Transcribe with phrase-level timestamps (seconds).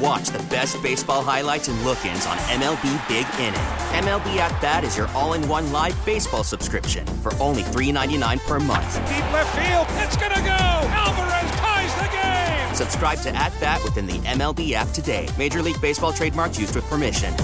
[0.00, 3.60] And watch the best baseball highlights and look-ins on MLB Big Inning.
[4.04, 8.94] MLB At Bat is your all-in-one live baseball subscription for only $3.99 per month.
[9.08, 10.88] Deep left field, it's gonna go.
[10.90, 12.74] Alvarez ties the game.
[12.74, 15.28] Subscribe to At Bat within the MLB app today.
[15.38, 17.34] Major League Baseball trademarks used with permission.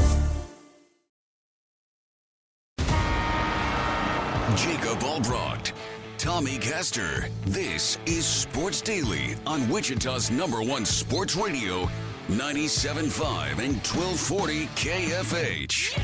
[4.57, 5.73] Jacob Albrocht,
[6.17, 7.29] Tommy Castor.
[7.45, 11.89] This is Sports Daily on Wichita's number one sports radio,
[12.29, 15.97] 97.5 and 1240 KFH.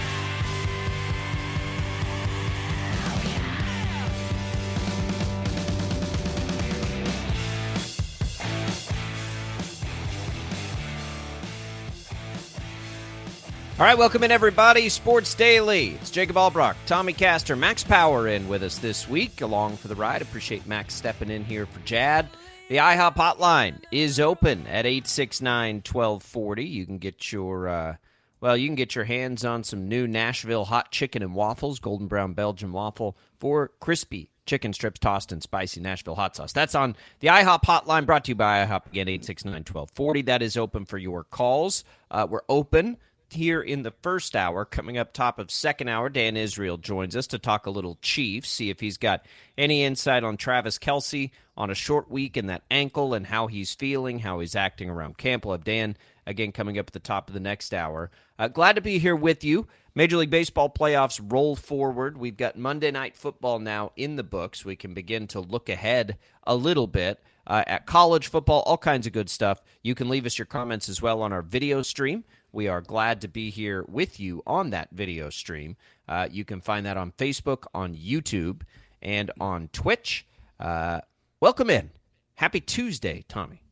[13.81, 14.89] All right, welcome in everybody.
[14.89, 15.97] Sports Daily.
[16.01, 19.97] It's Jacob Albrock, Tommy Castor, Max Power in with us this week, along for the
[19.97, 20.23] ride.
[20.23, 22.29] Appreciate Max stepping in here for Jad.
[22.73, 26.71] The IHOP hotline is open at 869-1240.
[26.71, 27.97] You can get your uh,
[28.41, 32.07] well, you can get your hands on some new Nashville hot chicken and waffles, golden
[32.07, 36.55] brown Belgian waffle for crispy chicken strips tossed in spicy Nashville hot sauce.
[36.55, 40.25] That's on the IHOP hotline brought to you by IHOP again 869-1240.
[40.25, 41.85] That is open for your calls.
[42.11, 42.97] Uh, we're open
[43.33, 44.65] here in the first hour.
[44.65, 48.51] Coming up top of second hour, Dan Israel joins us to talk a little Chiefs,
[48.51, 52.63] see if he's got any insight on Travis Kelce on a short week and that
[52.71, 55.45] ankle and how he's feeling, how he's acting around camp.
[55.45, 58.11] We'll have Dan again coming up at the top of the next hour.
[58.39, 59.67] Uh, glad to be here with you.
[59.95, 62.17] Major League Baseball playoffs roll forward.
[62.17, 64.65] We've got Monday Night Football now in the books.
[64.65, 67.23] We can begin to look ahead a little bit.
[67.45, 69.61] Uh, at college football, all kinds of good stuff.
[69.83, 72.23] You can leave us your comments as well on our video stream.
[72.53, 75.77] We are glad to be here with you on that video stream.
[76.07, 78.61] Uh, you can find that on Facebook, on YouTube,
[79.01, 80.27] and on Twitch.
[80.61, 81.01] Uh,
[81.41, 81.91] welcome in.
[82.35, 83.63] Happy Tuesday, Tommy.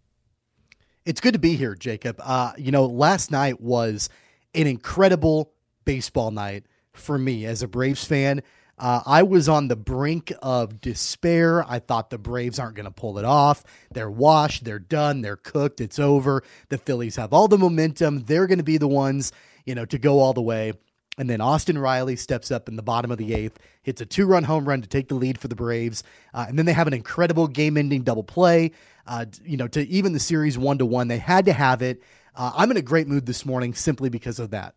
[1.04, 2.20] It's good to be here, Jacob.
[2.22, 4.08] Uh, you know, last night was
[4.54, 5.52] an incredible
[5.84, 6.64] baseball night
[6.94, 8.42] for me as a Braves fan.
[8.80, 11.62] Uh, I was on the brink of despair.
[11.70, 13.62] I thought the Braves aren't going to pull it off.
[13.92, 14.64] They're washed.
[14.64, 15.20] They're done.
[15.20, 15.82] They're cooked.
[15.82, 16.42] It's over.
[16.70, 18.20] The Phillies have all the momentum.
[18.20, 19.32] They're going to be the ones,
[19.66, 20.72] you know, to go all the way.
[21.18, 24.24] And then Austin Riley steps up in the bottom of the eighth, hits a two
[24.24, 26.02] run home run to take the lead for the Braves.
[26.32, 28.70] Uh, and then they have an incredible game ending double play,
[29.06, 31.08] uh, you know, to even the series one to one.
[31.08, 32.02] They had to have it.
[32.34, 34.74] Uh, I'm in a great mood this morning simply because of that.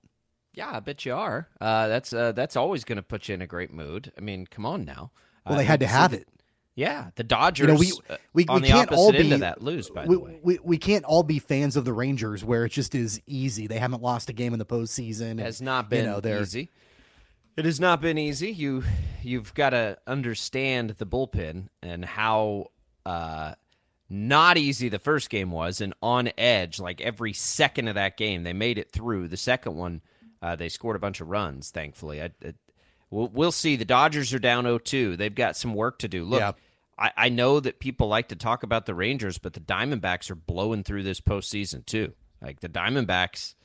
[0.53, 1.47] Yeah, I bet you are.
[1.59, 4.11] Uh, that's uh, that's always going to put you in a great mood.
[4.17, 5.11] I mean, come on now.
[5.45, 6.27] Well, they had to have it.
[6.75, 7.67] Yeah, the Dodgers.
[7.67, 7.91] You know, we
[8.33, 9.89] we, on we the can't all be that lose.
[9.89, 12.71] By we, the way, we we can't all be fans of the Rangers where it
[12.71, 13.67] just is easy.
[13.67, 15.31] They haven't lost a game in the postseason.
[15.31, 16.71] and, it has not been you know, they're- easy.
[17.55, 18.51] It has not been easy.
[18.51, 18.83] You
[19.21, 22.71] you've got to understand the bullpen and how
[23.05, 23.53] uh,
[24.09, 26.79] not easy the first game was, and on edge.
[26.79, 29.27] Like every second of that game, they made it through.
[29.27, 30.01] The second one,
[30.43, 31.71] uh, they scored a bunch of runs.
[31.71, 32.53] Thankfully, I, I,
[33.09, 33.77] we'll, we'll see.
[33.77, 35.17] The Dodgers are down 0-2.
[35.17, 36.25] They've got some work to do.
[36.25, 36.41] Look.
[36.41, 36.51] Yeah.
[36.95, 40.35] I, I know that people like to talk about the Rangers, but the Diamondbacks are
[40.35, 42.13] blowing through this postseason too.
[42.39, 43.55] Like the Diamondbacks,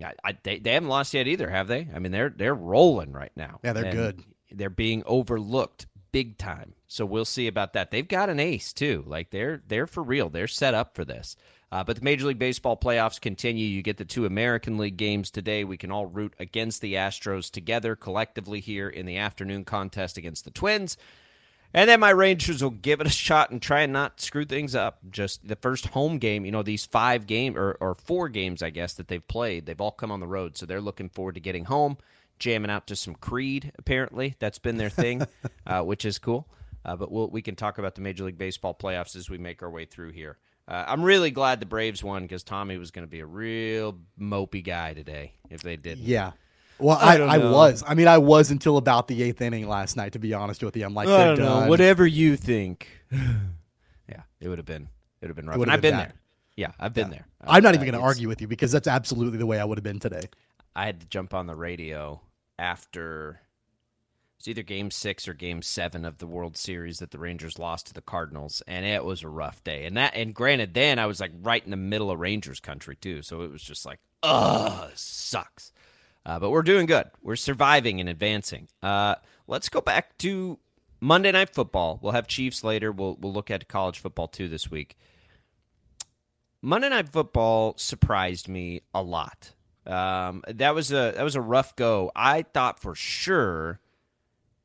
[0.00, 1.88] I, I, they they haven't lost yet either, have they?
[1.92, 3.58] I mean, they're they're rolling right now.
[3.64, 4.24] Yeah, they're And good.
[4.52, 6.74] They're being overlooked big time.
[6.86, 7.90] So we'll see about that.
[7.90, 9.02] They've got an ace too.
[9.04, 10.28] Like they're they're for real.
[10.28, 11.34] They're set up for this.
[11.70, 13.66] Uh, but the Major League Baseball playoffs continue.
[13.66, 15.64] You get the two American League games today.
[15.64, 20.44] We can all root against the Astros together collectively here in the afternoon contest against
[20.44, 20.96] the Twins.
[21.74, 24.74] And then my Rangers will give it a shot and try and not screw things
[24.74, 24.98] up.
[25.10, 28.70] Just the first home game, you know, these five game or, or four games, I
[28.70, 30.56] guess, that they've played, they've all come on the road.
[30.56, 31.98] So they're looking forward to getting home,
[32.38, 34.34] jamming out to some Creed, apparently.
[34.38, 35.26] That's been their thing,
[35.66, 36.48] uh, which is cool.
[36.86, 39.62] Uh, but we'll, we can talk about the Major League Baseball playoffs as we make
[39.62, 40.38] our way through here.
[40.68, 43.98] Uh, I'm really glad the Braves won because Tommy was going to be a real
[44.20, 46.04] mopey guy today if they didn't.
[46.04, 46.32] Yeah.
[46.78, 47.82] Well, I I, I, was.
[47.86, 50.12] I mean, I was until about the eighth inning last night.
[50.12, 51.68] To be honest with you, I'm like, I don't know.
[51.68, 52.86] Whatever you think.
[53.10, 54.82] yeah, it would have been.
[54.82, 55.60] It would have been rough.
[55.60, 56.10] And I've been bad.
[56.10, 56.14] there.
[56.54, 57.26] Yeah, I've been there.
[57.40, 59.64] I'm not Uh, even going to argue with you because that's absolutely the way I
[59.64, 60.28] would have been today.
[60.76, 62.20] I had to jump on the radio
[62.58, 63.40] after
[64.38, 67.88] it's either game six or game seven of the World Series that the Rangers lost
[67.88, 69.84] to the Cardinals, and it was a rough day.
[69.84, 72.94] And that, and granted, then I was like right in the middle of Rangers country
[72.94, 75.72] too, so it was just like, ugh, sucks.
[76.24, 77.06] Uh, but we're doing good.
[77.20, 78.68] We're surviving and advancing.
[78.80, 79.16] Uh,
[79.48, 80.60] let's go back to
[81.00, 81.98] Monday Night Football.
[82.00, 82.92] We'll have Chiefs later.
[82.92, 84.96] We'll we'll look at college football too this week.
[86.62, 89.52] Monday Night Football surprised me a lot.
[89.84, 92.12] Um, that was a that was a rough go.
[92.14, 93.80] I thought for sure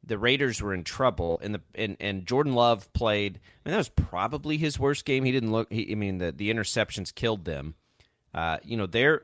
[0.03, 3.39] the Raiders were in trouble, and the and, and Jordan Love played.
[3.65, 5.23] I mean, that was probably his worst game.
[5.23, 5.71] He didn't look.
[5.71, 7.75] He, I mean, the the interceptions killed them.
[8.33, 9.23] Uh, you know, they're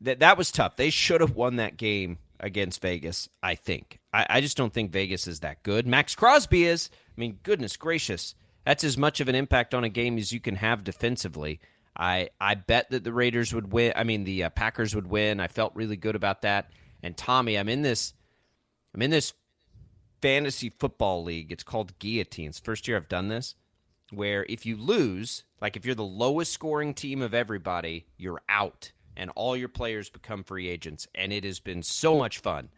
[0.00, 0.76] that that was tough.
[0.76, 3.28] They should have won that game against Vegas.
[3.42, 4.00] I think.
[4.12, 5.86] I, I just don't think Vegas is that good.
[5.86, 6.90] Maxx Crosby is.
[7.16, 10.40] I mean, goodness gracious, that's as much of an impact on a game as you
[10.40, 11.60] can have defensively.
[11.96, 13.92] I I bet that the Raiders would win.
[13.94, 15.38] I mean, the uh, Packers would win.
[15.38, 16.70] I felt really good about that.
[17.02, 18.14] And Tommy, I'm in this.
[18.94, 19.32] I'm in this
[20.24, 21.52] fantasy football league.
[21.52, 22.58] It's called Guillotines.
[22.58, 23.56] First year I've done this,
[24.10, 28.92] where if you lose, like if you're the lowest scoring team of everybody, you're out,
[29.18, 31.06] and all your players become free agents.
[31.14, 32.70] And it has been so much fun.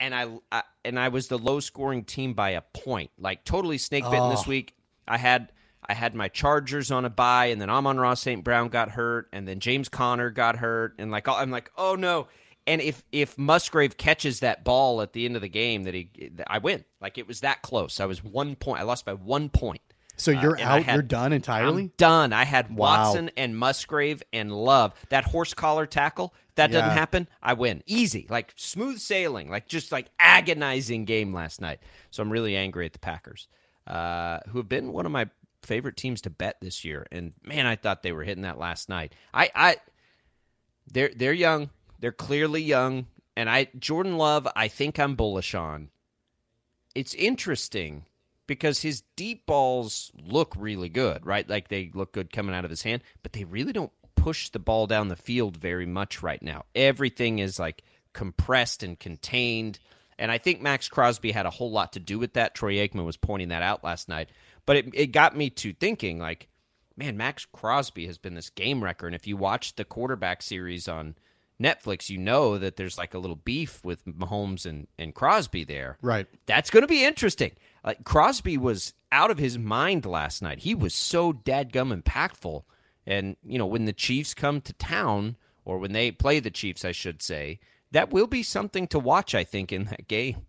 [0.00, 3.76] And I, I and I was the low scoring team by a point, like totally
[3.76, 4.30] snake bitten oh.
[4.30, 4.74] this week.
[5.06, 5.52] I had
[5.86, 8.42] I had my Chargers on a bye, and then Amon-Ra St.
[8.42, 12.28] Brown got hurt, and then James Conner got hurt, and like I'm like, oh no.
[12.66, 16.10] And if if Musgrave catches that ball at the end of the game, that he,
[16.46, 16.84] I win.
[17.00, 18.00] Like it was that close.
[18.00, 18.80] I was one point.
[18.80, 19.80] I lost by one point.
[20.16, 20.82] So you're uh, out.
[20.84, 21.84] Had, you're done entirely.
[21.84, 22.32] I'm done.
[22.32, 23.04] I had wow.
[23.04, 24.94] Watson and Musgrave and Love.
[25.08, 26.34] That horse collar tackle.
[26.54, 26.80] that yeah.
[26.80, 27.28] doesn't happen.
[27.42, 31.80] I win easy, like smooth sailing, like just like agonizing game last night.
[32.10, 33.48] So I'm really angry at the Packers,
[33.86, 35.28] uh, who have been one of my
[35.62, 37.06] favorite teams to bet this year.
[37.10, 39.14] And man, I thought they were hitting that last night.
[39.32, 39.76] I, I,
[40.92, 41.70] they're they're young.
[42.02, 43.06] They're clearly young,
[43.36, 45.88] and I Jordan Love, I think I'm bullish on.
[46.96, 48.06] It's interesting
[48.48, 51.48] because his deep balls look really good, right?
[51.48, 54.58] Like they look good coming out of his hand, but they really don't push the
[54.58, 56.64] ball down the field very much right now.
[56.74, 59.78] Everything is like compressed and contained.
[60.18, 62.56] And I think Maxx Crosby had a whole lot to do with that.
[62.56, 64.28] Troy Aikman was pointing that out last night.
[64.66, 66.48] But it, it got me to thinking, like,
[66.96, 69.06] man, Maxx Crosby has been this game wrecker.
[69.06, 71.14] And if you watch the quarterback series on
[71.60, 75.96] Netflix, you know that there's like a little beef with Mahomes and, and Crosby there.
[76.02, 76.26] Right.
[76.46, 77.52] That's going to be interesting.
[77.84, 80.60] Like Crosby was out of his mind last night.
[80.60, 82.64] He was so dadgum impactful.
[83.06, 86.84] And, you know, when the Chiefs come to town, or when they play the Chiefs,
[86.84, 87.60] I should say,
[87.92, 90.46] that will be something to watch, I think, in that game.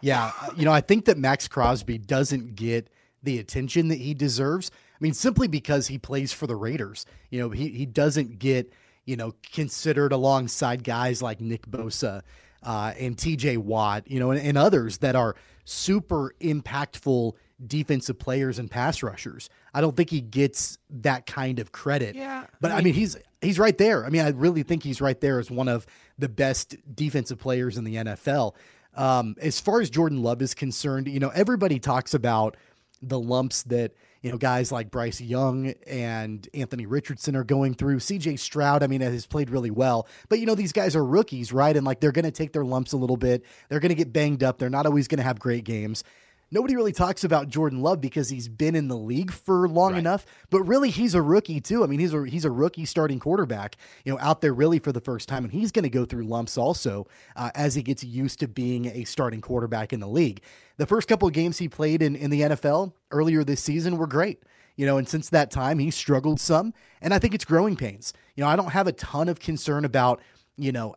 [0.00, 0.32] Yeah.
[0.40, 2.88] Uh, you know, I think that Maxx Crosby doesn't get
[3.22, 4.70] the attention that he deserves.
[4.70, 7.04] I mean, simply because he plays for the Raiders.
[7.30, 8.72] You know, he, he doesn't get–
[9.08, 12.20] you know, considered alongside guys like Nick Bosa
[12.62, 15.34] uh, and TJ Watt, you know, and, and, others that are
[15.64, 17.32] super impactful
[17.66, 19.48] defensive players and pass rushers.
[19.72, 22.16] I don't think he gets that kind of credit.
[22.16, 22.44] Yeah.
[22.60, 24.04] But I mean, I mean he's he's right there.
[24.04, 25.86] I mean, I really think he's right there as one of
[26.18, 28.56] the best defensive players in the NFL.
[28.94, 32.58] Um, as far as Jordan Love is concerned, you know, everybody talks about
[33.00, 37.98] the lumps that– you know, guys like Bryce Young and Anthony Richardson are going through.
[37.98, 40.08] CJ Stroud, I mean, has played really well.
[40.28, 41.76] But, you know, these guys are rookies, right?
[41.76, 43.44] And like they're going to take their lumps a little bit.
[43.68, 44.58] They're going to get banged up.
[44.58, 46.04] They're not always going to have great games
[46.50, 49.98] nobody really talks about Jordan Love because he's been in the league for long right.
[49.98, 50.26] enough.
[50.50, 51.84] But really, he's a rookie too.
[51.84, 54.92] I mean, he's a he's a rookie starting quarterback, you know, out there really for
[54.92, 58.04] the first time, and he's going to go through lumps also uh, as he gets
[58.04, 60.42] used to being a starting quarterback in the league.
[60.76, 64.06] The first couple of games he played in in the NFL earlier this season were
[64.06, 64.42] great.
[64.76, 68.12] You know, and since that time, he struggled some, and I think it's growing pains.
[68.36, 70.22] You know, I don't have a ton of concern about,
[70.56, 70.94] you know,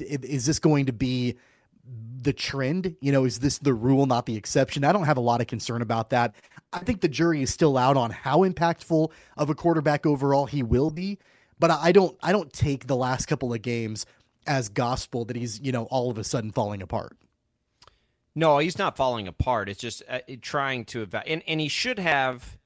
[0.00, 1.36] is this going to be
[2.22, 2.96] the trend?
[3.00, 4.84] You know, is this the rule, not the exception?
[4.84, 6.34] I don't have a lot of concern about that.
[6.72, 10.62] I think the jury is still out on how impactful of a quarterback overall he
[10.62, 11.18] will be,
[11.58, 14.06] but I don't I don't take the last couple of games
[14.46, 17.16] as gospel that he's, you know, all of a sudden falling apart.
[18.34, 19.68] No, he's not falling apart.
[19.68, 22.58] It's just uh, trying to evaluate, and, and he should have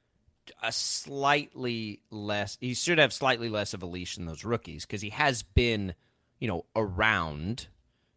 [0.63, 2.59] a slightly less.
[2.61, 5.95] He should have slightly less of a leash than those rookies because he has been,
[6.39, 7.69] you know, around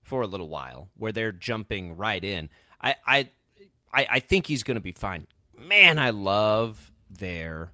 [0.06, 2.50] for a little while where they're jumping right in.
[2.82, 3.30] I I
[3.94, 5.28] I, I think he's going to be fine.
[5.58, 7.72] Man, I love their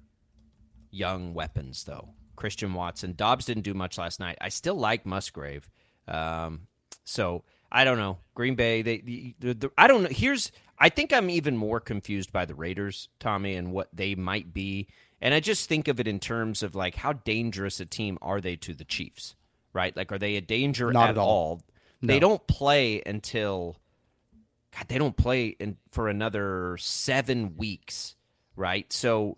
[0.90, 2.08] young weapons though.
[2.34, 4.38] Christian Watson, Doubs didn't do much last night.
[4.40, 5.68] I still like Musgrave.
[6.08, 6.66] Um,
[7.04, 8.82] so I don't know Green Bay.
[8.82, 10.08] They, the, the, the, I don't know.
[10.10, 14.52] Here's I think I'm even more confused by the Raiders, Tommy, and what they might
[14.52, 14.88] be.
[15.20, 18.40] And I just think of it in terms of like how dangerous a team are
[18.40, 19.36] they to the Chiefs?
[19.72, 19.96] right?
[19.96, 21.56] Like, are they a danger Not at, at all.
[21.56, 21.62] They
[22.02, 22.18] No.
[22.20, 23.76] don't play until,
[24.76, 28.16] God, they don't play in, for another seven weeks,
[28.56, 28.92] right?
[28.92, 29.36] So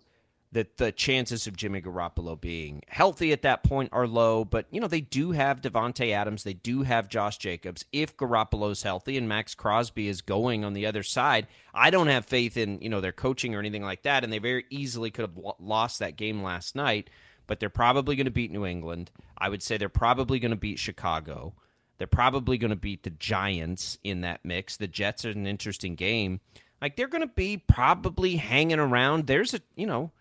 [0.55, 4.79] that the chances of Jimmy Garoppolo being healthy at that point are low, but you
[4.79, 7.83] know they do have Davante Adams, they do have Josh Jacobs.
[7.91, 12.25] If Garoppolo's healthy and Maxx Crosby is going on the other side, I don't have
[12.25, 15.23] faith in you know their coaching or anything like that, and they very easily could
[15.23, 17.09] have lost that game last night.
[17.47, 19.11] But they're probably going to beat New England.
[19.37, 21.53] I would say they're probably going to beat Chicago.
[21.97, 24.77] They're probably going to beat the Giants in that mix.
[24.77, 26.41] The Jets are an interesting game.
[26.81, 29.27] Like they're going to be probably hanging around.
[29.27, 30.11] There's a you know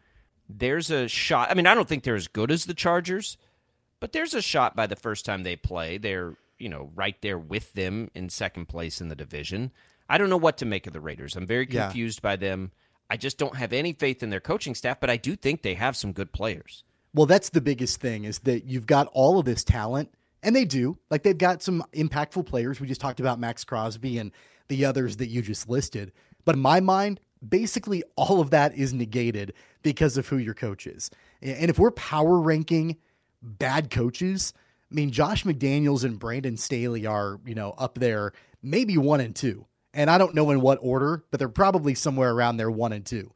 [0.48, 1.50] there's a shot.
[1.50, 3.36] I mean, I don't think they're as good as the Chargers,
[4.00, 5.98] but there's a shot by the first time they play.
[5.98, 9.72] They're, you know, right there with them in second place in the division.
[10.08, 11.34] I don't know what to make of the Raiders.
[11.34, 11.84] I'm very Yeah.
[11.86, 12.72] confused by them.
[13.10, 15.74] I just don't have any faith in their coaching staff, but I do think they
[15.74, 16.84] have some good players.
[17.14, 20.12] Well, that's the biggest thing is that you've got all of this talent,
[20.44, 20.96] and they do.
[21.10, 22.80] Like they've got some impactful players.
[22.80, 24.30] We just talked about Maxx Crosby and
[24.68, 26.12] the others that you just listed.
[26.44, 30.86] But in my mind, basically all of that is negated because of who your coach
[30.86, 31.10] is.
[31.42, 32.98] And if we're power ranking
[33.42, 34.52] bad coaches,
[34.90, 38.32] I mean, Josh McDaniels and Brandon Staley are, you know, up there,
[38.62, 39.66] maybe one and two.
[39.92, 43.04] And I don't know in what order, but they're probably somewhere around there, one and
[43.04, 43.30] two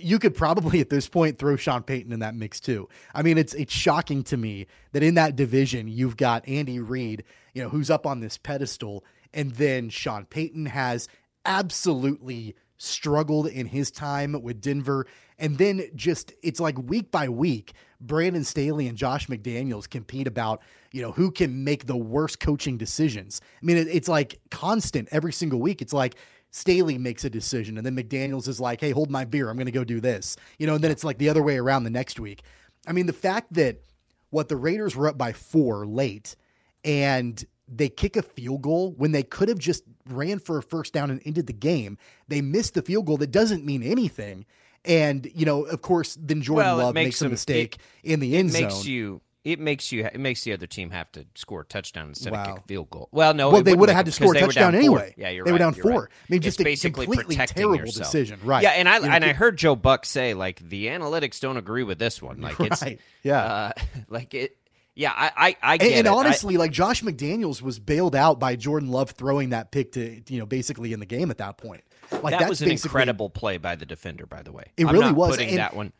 [0.00, 2.88] you could probably at this point throw Sean Payton in that mix too.
[3.14, 7.24] I mean, it's it's shocking to me that in that division you've got Andy Reid,
[7.54, 11.08] you know, who's up on this pedestal, and then Sean Payton has
[11.44, 15.06] absolutely struggled in his time with Denver.
[15.38, 20.62] And then just it's like week by week, Brandon Staley and Josh McDaniels compete about,
[20.92, 23.40] you know, who can make the worst coaching decisions.
[23.60, 25.82] I mean, it, it's like constant every single week.
[25.82, 26.16] It's like
[26.50, 29.50] Staley makes a decision, and then McDaniels is like, "Hey, hold my beer.
[29.50, 30.74] I'm going to go do this," you know.
[30.74, 32.42] And then it's like the other way around the next week.
[32.86, 33.82] I mean, the fact that
[34.30, 36.36] what the Raiders were up by four late,
[36.84, 40.92] and they kick a field goal when they could have just ran for a first
[40.94, 41.98] down and ended the game.
[42.28, 44.46] They missed the field goal that doesn't mean anything.
[44.84, 48.20] And you know, of course, then Jordan Well, Love makes makes a mistake it- in
[48.20, 48.86] the end it makes zone.
[48.86, 52.32] you it makes you it makes the other team have to score a touchdown instead
[52.34, 53.08] of kick a field goal.
[53.12, 55.14] Well, no, well, they wouldn't have had to score a because they were touchdown anyway.
[55.16, 55.54] Yeah, you're they right.
[55.54, 55.92] were down you're four.
[56.02, 56.08] right.
[56.10, 58.06] I mean, It's just a basically completely terrible yourself.
[58.08, 58.62] decision, right?
[58.62, 61.56] Yeah, and I You know, and I heard Joe Buck say like the analytics don't
[61.56, 62.40] agree with this one.
[62.42, 62.84] Like it's
[63.22, 63.42] yeah.
[63.44, 63.72] uh,
[64.08, 64.56] like it.
[64.94, 66.10] Yeah, I I, I get And, and it.
[66.10, 70.20] I- honestly, like Josh McDaniels was bailed out by Jordan Love throwing that pick to
[70.28, 71.84] you know basically in the game at that point.
[72.10, 74.26] Like that was an incredible play by the defender.
[74.26, 75.92] By the way, It I'm really was, Putting and- that one.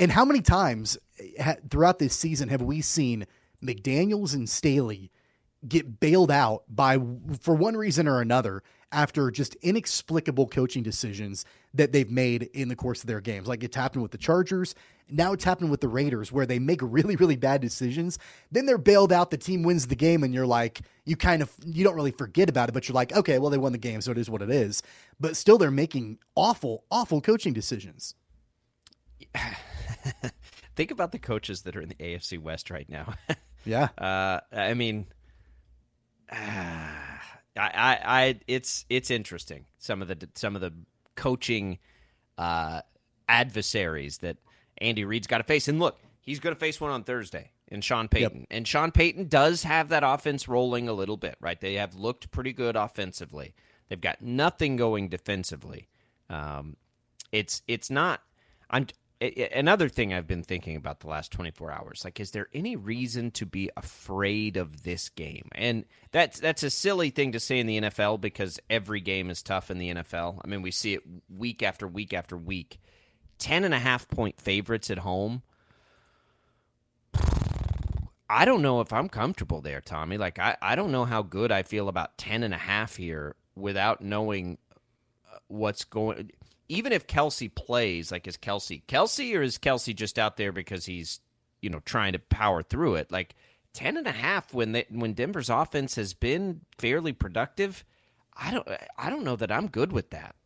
[0.00, 0.96] And how many times
[1.38, 3.26] ha- throughout this season have we seen
[3.62, 5.12] McDaniels and Staley
[5.68, 6.98] get bailed out by,
[7.38, 12.76] for one reason or another, after just inexplicable coaching decisions that they've made in the
[12.76, 13.46] course of their games?
[13.46, 14.74] Like it's happened with the Chargers.
[15.10, 18.18] Now it's happened with the Raiders, where they make really, really bad decisions.
[18.50, 19.30] Then they're bailed out.
[19.30, 22.48] The team wins the game, and you're like, you kind of, you don't really forget
[22.48, 24.40] about it, but you're like, okay, well, they won the game, so it is what
[24.40, 24.82] it is.
[25.18, 28.14] But still, they're making awful, awful coaching decisions.
[30.76, 33.14] Think about the coaches that are in the AFC West right now.
[33.64, 33.88] Yeah.
[33.98, 35.06] Uh, I mean,
[36.32, 37.18] I,
[37.56, 39.66] I, I, it's it's interesting.
[39.78, 40.72] Some of the some of the
[41.14, 41.78] coaching
[42.38, 42.80] uh,
[43.28, 44.38] adversaries that
[44.78, 47.80] Andy Reid's got to face, and look, he's going to face one on Thursday in
[47.80, 51.60] Sean Payton, and Sean Payton does have that offense rolling a little bit, right?
[51.60, 53.54] They have looked pretty good offensively.
[53.88, 55.88] They've got nothing going defensively.
[56.30, 56.76] Um,
[57.32, 58.22] it's it's not.
[58.70, 58.86] I'm
[59.20, 62.02] another thing I've been thinking about the last 24 hours.
[62.04, 65.48] Like, is there any reason to be afraid of this game?
[65.52, 69.42] And that's that's a silly thing to say in the NFL because every game is
[69.42, 70.40] tough in the NFL.
[70.42, 72.80] I mean, we see it week after week after week.
[73.38, 75.42] Ten and a half point favorites at home.
[78.32, 80.16] I don't know if I'm comfortable there, Tommy.
[80.16, 83.34] Like, I, I don't know how good I feel about ten and a half here
[83.54, 84.56] without knowing
[85.30, 86.30] uh, what's going.
[86.70, 90.86] Even if Kelce plays, like is Kelce Kelce or is Kelce just out there because
[90.86, 91.20] he's
[91.60, 93.10] you know trying to power through it?
[93.10, 93.34] Like
[93.72, 97.84] ten and a half when they, when Denver's offense has been fairly productive.
[98.36, 100.36] I don't I don't know that I'm good with that.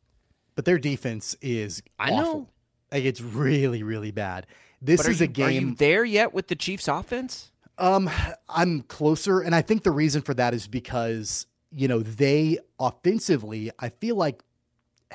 [0.55, 2.23] but their defense is I awful.
[2.23, 2.49] know.
[2.93, 4.47] Like it's really, really bad.
[4.81, 5.47] This is you, a game.
[5.47, 7.51] Are you there yet with the Chiefs' offense?
[7.79, 8.09] Um,
[8.49, 13.71] I'm closer, and I think the reason for that is because you know they offensively,
[13.79, 14.43] I feel like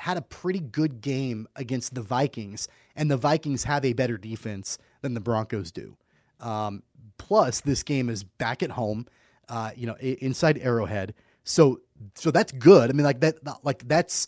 [0.00, 4.78] had a pretty good game against the Vikings, and the Vikings have a better defense
[5.02, 5.96] than the Broncos do.
[6.40, 6.82] Um,
[7.18, 9.06] plus, this game is back at home,
[9.48, 11.14] uh, you know, inside Arrowhead,
[11.44, 11.80] so
[12.14, 12.90] so that's good.
[12.90, 14.26] I mean, like that, like that's.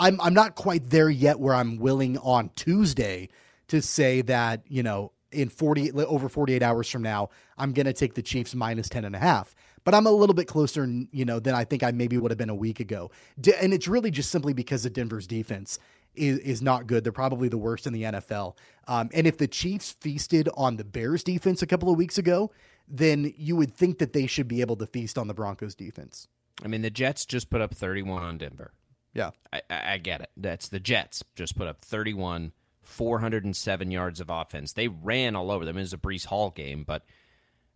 [0.00, 3.28] I'm I'm not quite there yet where I'm willing on Tuesday
[3.68, 7.92] to say that you know in 40 over 48 hours from now, I'm going to
[7.92, 9.54] take the Chiefs minus 10 and a half.
[9.88, 12.36] But I'm a little bit closer, you know, than I think I maybe would have
[12.36, 13.10] been a week ago.
[13.58, 15.78] And it's really just simply because of Denver's defense
[16.14, 17.04] is, is not good.
[17.04, 18.58] They're probably the worst in the NFL.
[18.86, 22.52] Um, and if the Chiefs feasted on the Bears defense a couple of weeks ago,
[22.86, 26.28] then you would think that they should be able to feast on the Broncos defense.
[26.62, 28.74] I mean, the Jets just put up 31 on Denver.
[29.14, 29.30] Yeah.
[29.54, 30.28] I, I get it.
[30.36, 32.52] That's the Jets just put up 31,
[32.82, 34.74] 407 yards of offense.
[34.74, 35.78] They ran all over them.
[35.78, 37.06] It was a Breece Hall game, but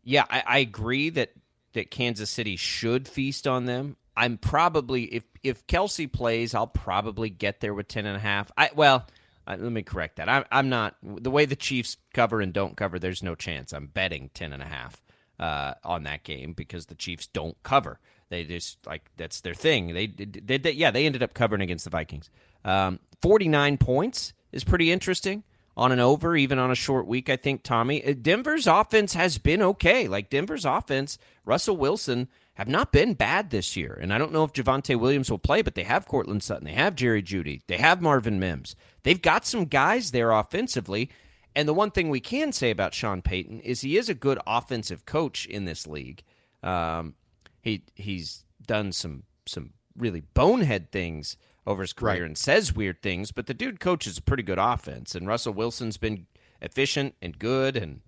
[0.05, 1.33] yeah, I, I agree that
[1.75, 3.97] that Kansas City should feast on them.
[4.17, 8.53] I'm probably if if Kelce plays, I'll probably get there with ten and a half.
[8.57, 9.07] I well,
[9.47, 10.29] let me correct that.
[10.29, 12.99] I'm I'm not the way the Chiefs cover and don't cover.
[12.99, 13.73] There's no chance.
[13.73, 15.03] I'm betting ten and a half
[15.41, 17.99] uh, on that game because the Chiefs don't cover.
[18.29, 19.95] They just like that's their thing.
[19.95, 22.31] They, they yeah, they ended up covering against the Vikings.
[22.65, 25.45] Um, Forty nine points is pretty interesting
[25.77, 27.31] on an over, even on a short week.
[27.31, 30.09] I think Tommy uh, Denver's offense has been okay.
[30.09, 33.99] Like Denver's offense, Russell Wilson have not been bad this year.
[34.01, 36.75] And I don't know if Javonte Williams will play, but they have Courtland Sutton, they
[36.75, 38.77] have Jerry Jeudy, they have Marvin Mims.
[39.03, 41.11] They've got some guys there offensively.
[41.55, 44.39] And the one thing we can say about Sean Payton is he is a good
[44.47, 46.23] offensive coach in this league.
[46.63, 47.15] Um,
[47.61, 52.23] he he's done some some really bonehead things over his career right.
[52.23, 55.15] and says weird things, but the dude coaches a pretty good offense.
[55.15, 56.27] And Russell Wilson's been
[56.61, 57.77] efficient and good.
[57.77, 58.01] And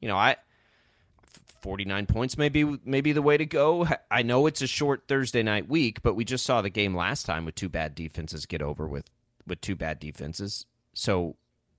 [0.00, 0.36] you know, I
[1.60, 3.86] 49 points may be, may be the way to go.
[4.10, 7.24] I know it's a short Thursday night week, but we just saw the game last
[7.24, 9.08] time with two bad defenses get over with
[9.46, 10.66] with two bad defenses.
[10.94, 11.36] So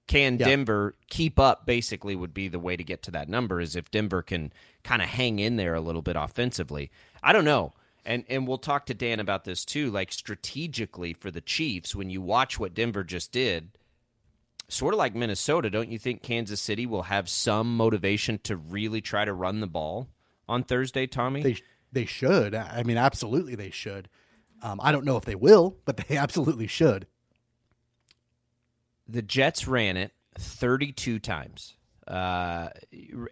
[0.08, 0.48] can yeah.
[0.48, 3.90] Denver keep up basically would be the way to get to that number is if
[3.90, 4.52] Denver can
[4.84, 6.92] kind of hang in there a little bit offensively.
[7.22, 7.74] I don't know.
[8.06, 12.10] And and we'll talk to Dan about this too like strategically for the Chiefs when
[12.10, 13.72] you watch what Denver just did
[14.74, 19.02] sort of like Minnesota, don't you think Kansas City will have some motivation to really
[19.02, 20.10] try to run the ball
[20.48, 21.44] on Thursday, Tommy?
[21.44, 21.58] They
[21.92, 22.56] they should.
[22.56, 24.10] I mean, absolutely they should.
[24.62, 27.08] Um, I don't know if they will, but they absolutely should.
[29.08, 31.76] The Jets ran it 32 times.
[32.08, 32.70] Uh,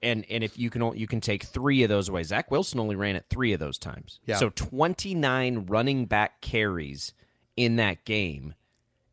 [0.01, 2.95] and and if you can you can take three of those away, Zach Wilson only
[2.95, 4.19] ran it three of those times.
[4.25, 4.38] Yeah.
[4.38, 7.13] So 29 running back carries
[7.57, 8.53] in that game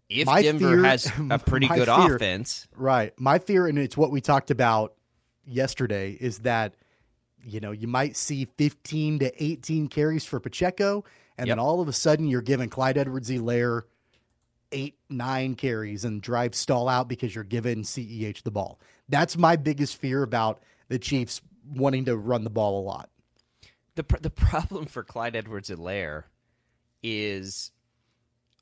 [0.09, 2.67] if my Denver fear, has a pretty good fear, offense.
[2.75, 3.13] Right.
[3.19, 4.95] My fear, and it's what we talked about
[5.47, 6.75] yesterday, is that,
[7.45, 11.05] you know, you might see 15 to 18 carries for Pacheco,
[11.37, 11.57] and yep.
[11.57, 13.83] then all of a sudden you're giving Clyde Edwards Helaire
[14.73, 18.81] eight, nine carries and drive stall out because you're giving CEH the ball.
[19.09, 23.11] That's my biggest fear about the Chiefs wanting to run the ball a lot.
[23.95, 26.25] The, the problem for Clyde Edwards Helaire
[27.03, 27.71] is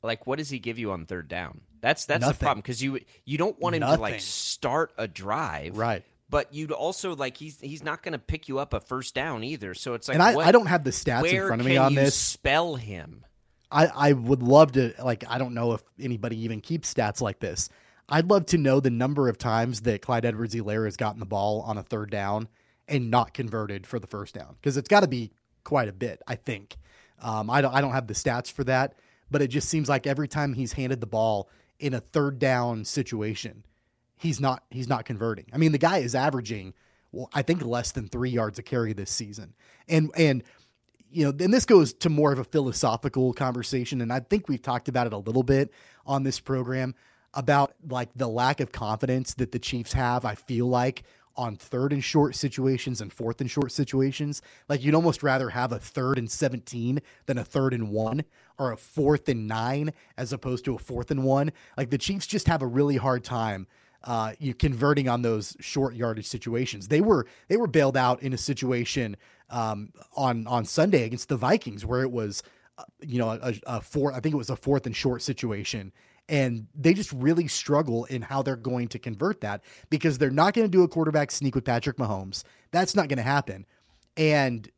[0.03, 1.61] like what does he give you on third down?
[1.81, 2.38] That's that's Nothing.
[2.38, 3.97] the problem because you you don't want him Nothing.
[3.97, 6.05] to like start a drive, right?
[6.29, 9.45] But you'd also like he's he's not going to pick you up a first down
[9.45, 9.75] either.
[9.75, 11.77] So it's like, and I, what, I don't have the stats in front of me
[11.77, 12.16] on this.
[12.16, 13.25] Spell him.
[13.70, 17.40] I I would love to like I don't know if anybody even keeps stats like
[17.40, 17.68] this.
[18.09, 21.26] I'd love to know the number of times that Clyde Edwards Helaire has gotten the
[21.26, 22.48] ball on a third down
[22.87, 25.33] and not converted for the first down because it's got to be
[25.64, 26.22] quite a bit.
[26.26, 26.76] I think.
[27.20, 28.94] Um, I don't I don't have the stats for that
[29.31, 31.48] but it just seems like every time he's handed the ball
[31.79, 33.64] in a third down situation,
[34.16, 35.46] he's not he's not converting.
[35.52, 36.74] I mean, the guy is averaging
[37.12, 39.55] well, I think less than 3 yards a carry this season.
[39.88, 40.42] And and
[41.16, 44.61] you know, and this goes to more of a philosophical conversation and I think we've
[44.61, 45.72] talked about it a little bit
[46.05, 46.94] on this program
[47.33, 51.94] about like the lack of confidence that the Chiefs have, I feel like on third
[51.94, 54.42] and short situations and fourth and short situations.
[54.68, 58.24] Like you'd almost rather have a third and 17 than a third and one
[58.59, 61.50] or a fourth and nine as opposed to a fourth and one.
[61.79, 63.66] Like the Chiefs just have a really hard time
[64.07, 66.88] uh, you converting on those short yardage situations.
[66.88, 69.16] They were they were bailed out in a situation
[69.51, 72.42] um, on on Sunday against the Vikings where it was
[72.79, 75.92] uh, you know a, a four I think it was a fourth and short situation
[76.29, 80.55] and they just really struggle in how they're going to convert that because they're not
[80.55, 82.42] going to do a quarterback sneak with Patrick Mahomes.
[82.73, 83.64] That's not going to happen.
[84.16, 84.69] And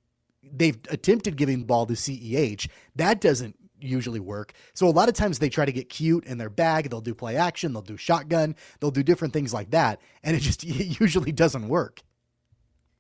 [0.43, 2.69] they've attempted giving the ball to CEH.
[2.97, 4.53] That doesn't usually work.
[4.75, 6.91] So a lot of times they try to get cute in their bag.
[6.91, 10.41] They'll do play action, they'll do shotgun, they'll do different things like that, and it
[10.43, 12.03] just it usually doesn't work.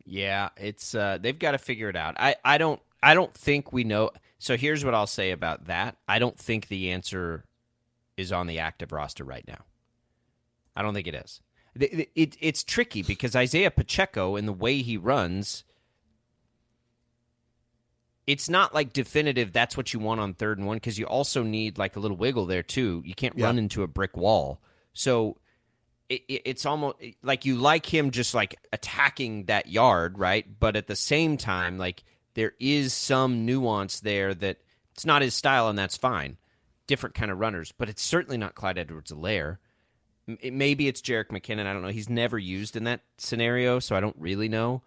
[0.05, 2.15] Yeah, it's uh, they've got to figure it out.
[2.19, 4.11] I I don't I don't think we know.
[4.39, 5.97] So here's what I'll say about that.
[6.07, 7.45] I don't think the answer
[8.17, 9.65] is on the active roster right now.
[10.75, 11.41] I don't think it is.
[11.75, 15.65] It, it, it's tricky because Isaiah Pacheco and the way he runs,
[18.29, 21.43] it's not like definitive that's what you want on third and one because you also
[21.43, 23.03] need like a little wiggle there too.
[23.07, 23.47] You can't yeah.
[23.47, 24.61] run into a brick wall.
[24.93, 25.39] So
[26.11, 30.47] it, it, it's almost like you like him just like attacking that yard, right?
[30.61, 34.59] But at the same time, like there is some nuance there that
[34.93, 36.37] it's not his style, and that's fine.
[36.87, 39.57] Different kind of runners, but it's certainly not Clyde Edwards-Helaire.
[40.27, 41.67] It, maybe it's Jerick McKinnon.
[41.67, 41.89] I don't know.
[41.89, 44.83] He's never used in that scenario, so I don't really know.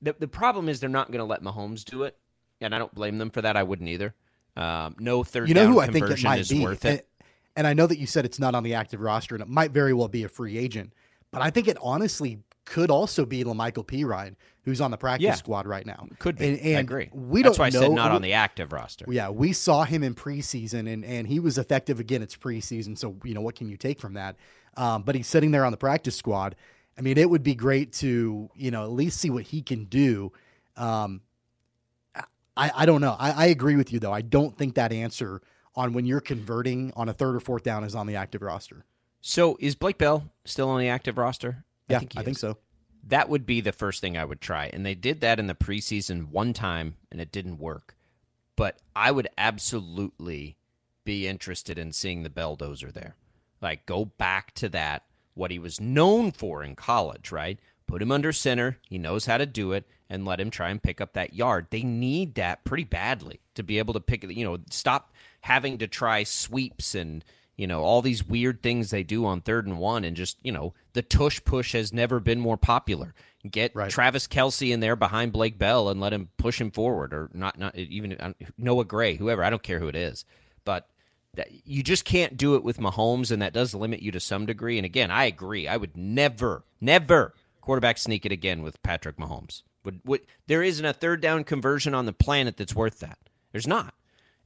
[0.00, 2.16] The, the problem is they're not going to let Mahomes do it,
[2.64, 3.56] and I don't blame them for that.
[3.56, 4.14] I wouldn't either.
[4.56, 6.62] Um, no third you know down who I think it might is be?
[6.62, 7.08] worth it.
[7.56, 9.70] And, I know that you said it's not on the active roster, and it might
[9.70, 10.92] very well be a free agent.
[11.30, 15.34] But I think it honestly could also be La'Mical Perine, who's on the practice Yeah.
[15.34, 16.06] squad right now.
[16.18, 16.48] Could be.
[16.48, 17.10] And, and I agree.
[17.12, 17.80] We That's don't why I know.
[17.80, 19.04] said not we- on the active roster.
[19.08, 22.22] Yeah, we saw him in preseason, and and he was effective again.
[22.22, 24.36] It's preseason, so you know what can you take from that?
[24.76, 26.56] Um, but he's sitting there on the practice squad.
[26.96, 29.84] I mean, it would be great to you know at least see what he can
[29.84, 30.32] do.
[30.76, 31.20] Um,
[32.56, 33.16] I I don't know.
[33.18, 34.12] I, I agree with you though.
[34.12, 35.42] I don't think that answer
[35.74, 38.84] on when you're converting on a third or fourth down is on the active roster.
[39.20, 41.64] So is Blake Bell still on the active roster?
[41.88, 42.58] Yeah, I think, he I think so.
[43.06, 44.66] That would be the first thing I would try.
[44.72, 47.96] And they did that in the preseason one time and it didn't work.
[48.56, 50.56] But I would absolutely
[51.04, 53.16] be interested in seeing the Belldozer there.
[53.60, 57.58] Like go back to that, what he was known for in college, right?
[57.86, 58.78] Put him under center.
[58.88, 61.66] He knows how to do it and let him try and pick up that yard.
[61.70, 65.78] They need that pretty badly to be able to pick it, you know, stop having
[65.78, 67.22] to try sweeps and
[67.56, 70.50] you know all these weird things they do on third and one and just you
[70.50, 73.14] know the tush push has never been more popular.
[73.48, 77.30] Get travis kelce in there behind blake bell and let him push him forward or
[77.34, 80.24] not not even noah gray whoever i don't care who it is.
[80.64, 80.88] But
[81.34, 84.46] that, you just can't do it with mahomes and that does limit you to some
[84.46, 84.78] degree.
[84.78, 85.68] And again i agree.
[85.68, 90.84] I would never never quarterback sneak it again with patrick mahomes would, would there isn't
[90.84, 93.18] a third down conversion on the planet that's worth that
[93.52, 93.94] there's not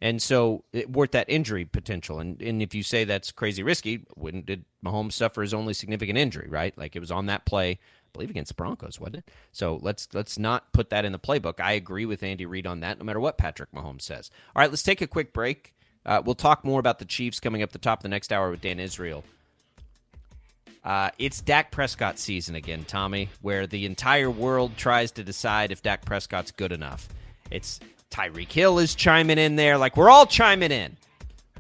[0.01, 2.21] and so it worth that injury potential.
[2.21, 6.19] And and if you say that's crazy risky, when did Mahomes suffer his only significant
[6.19, 6.77] injury, right?
[6.79, 7.79] Like it was on that play, I
[8.13, 9.31] believe against the Broncos, wasn't it?
[9.53, 11.61] So let's let's not put that in the playbook.
[11.61, 14.31] I agree with Andy Reid on that, no matter what Patrick Mahomes says.
[14.55, 15.75] All right, let's take a quick break.
[16.07, 18.51] Uh, we'll talk more about the Chiefs coming up the top of the next hour
[18.51, 19.25] with Dan Israel.
[20.89, 25.83] Uh, it's Dak Prescott season again, Tommy, where the entire world tries to decide if
[25.83, 27.11] Dak Prescott's good enough.
[27.51, 27.79] It's
[28.11, 29.77] Tyreek Hill is chiming in there.
[29.77, 30.97] Like, we're all chiming in.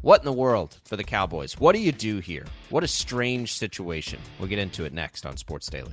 [0.00, 1.60] What in the world for the Cowboys?
[1.60, 2.46] What do you do here?
[2.70, 4.18] What a strange situation.
[4.38, 5.92] We'll get into it next on Sports Daily.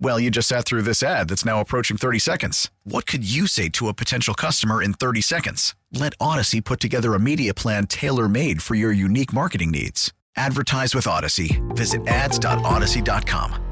[0.00, 2.70] Well, you just sat through this ad that's now approaching 30 seconds.
[2.84, 5.74] What could you say to a potential customer in 30 seconds?
[5.92, 10.12] Let Audacy put together a media plan tailor made for your unique marketing needs.
[10.36, 11.60] Advertise with Audacy.
[11.76, 13.64] Visit ads.audacy.com.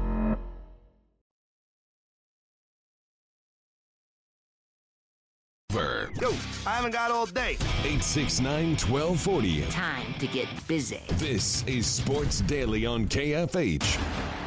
[6.19, 6.29] Yo,
[6.65, 7.57] I haven't got all day.
[7.83, 9.61] 869 1240.
[9.69, 10.99] Time to get busy.
[11.13, 14.46] This is Sports Daily on KFH.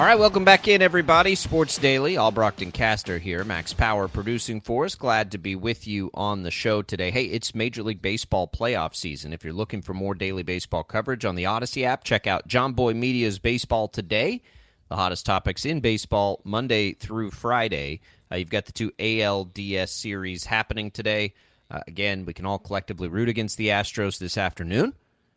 [0.00, 1.34] All right, welcome back in, everybody.
[1.34, 3.44] Sports Daily, Albrocht Castor here.
[3.44, 4.94] Max Power producing for us.
[4.94, 7.10] Glad to be with you on the show today.
[7.10, 9.34] Hey, it's Major League Baseball playoff season.
[9.34, 12.96] If you're looking for more daily baseball coverage on the Audacy app, check out Jomboy
[12.96, 14.40] Media's Baseball Today.
[14.88, 18.00] The hottest topics in baseball, Monday through Friday.
[18.32, 21.34] Uh, you've got the two ALDS series happening today.
[21.70, 24.94] Uh, again, we can all collectively root against the Astros this afternoon.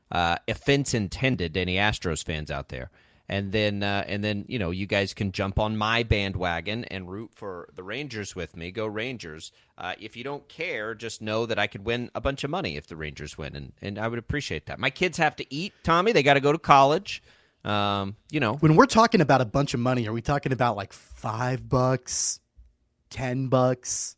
[0.10, 2.92] Uh, offense intended, any Astros fans out there
[3.34, 7.10] and then uh, and then you know you guys can jump on my bandwagon and
[7.10, 8.70] root for the Rangers with me.
[8.70, 9.52] Go Rangers!
[9.76, 12.78] Uh, if you don't care, just know that I could win a bunch of money
[12.78, 14.78] if the Rangers win, and and I would appreciate that.
[14.78, 16.12] My kids have to eat, Tommy.
[16.12, 17.24] They got to go to college.
[17.66, 20.76] Um, you know, when we're talking about a bunch of money, are we talking about
[20.76, 22.40] like five bucks,
[23.10, 24.16] ten bucks,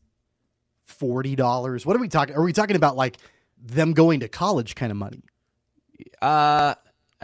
[0.84, 1.86] forty dollars?
[1.86, 2.36] What are we talking?
[2.36, 3.16] Are we talking about like
[3.58, 5.24] them going to college kind of money?
[6.22, 6.76] Uh uh,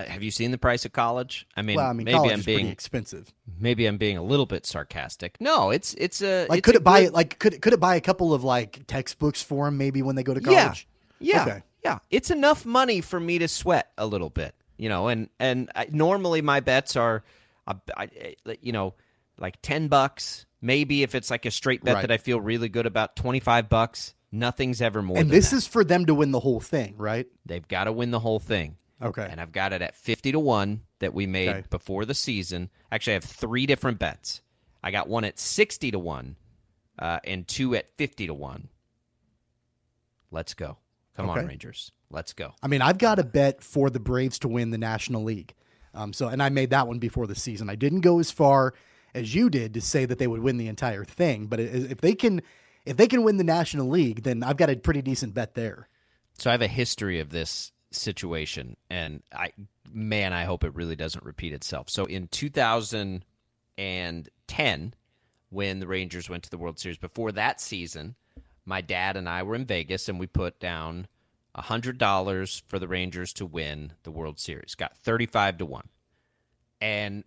[0.08, 1.48] have you seen the price of college?
[1.56, 3.34] I mean, well, I mean maybe I'm being expensive.
[3.60, 5.38] Maybe I'm being a little bit sarcastic.
[5.40, 7.80] No, it's it's a like it's could a it buy good, like could could it
[7.80, 10.88] buy a couple of like textbooks for them maybe when they go to college?
[11.20, 11.64] Yeah, yeah, okay.
[11.84, 12.00] yeah.
[12.10, 15.08] It's enough money for me to sweat a little bit, you know.
[15.08, 17.24] And and I, normally my bets are,
[17.68, 18.94] uh, I, you know,
[19.38, 20.46] like ten bucks.
[20.62, 22.02] Maybe if it's like a straight bet Right.
[22.02, 24.14] that I feel really good about, twenty five bucks.
[24.34, 25.18] Nothing's ever more.
[25.18, 25.58] And this that.
[25.58, 27.28] is for them to win the whole thing, right?
[27.46, 28.78] They've got to win the whole thing.
[29.02, 29.28] Okay.
[29.30, 31.64] And I've got it at 50 to 1 that we made Okay.
[31.70, 32.70] before the season.
[32.92, 34.42] Actually, I have three different bets.
[34.84, 36.36] I got one at 60 to 1
[37.00, 38.70] uh, and two at 50 to 1.
[40.32, 40.78] Let's go.
[41.16, 41.92] Come on, Rangers.
[42.10, 42.54] Let's go.
[42.64, 45.54] I mean, I've got a bet for the Braves to win the National League.
[45.94, 47.70] Um, so, and I made that one before the season.
[47.70, 48.74] I didn't go as far
[49.14, 52.16] as you did to say that they would win the entire thing, but if they
[52.16, 52.42] can,
[52.86, 55.90] if they can win the National League, then I've got a pretty decent bet there.
[56.38, 59.52] So I have a history of this situation, and I,
[59.92, 61.90] man, I hope it really doesn't repeat itself.
[61.90, 64.94] So in 2010,
[65.50, 68.16] when the Rangers went to the World Series, before that season,
[68.66, 71.08] my dad and I were in Vegas, and we put down
[71.56, 74.76] hundred dollars for the Rangers to win the World Series.
[74.76, 75.90] Got thirty-five to one,
[76.80, 77.24] and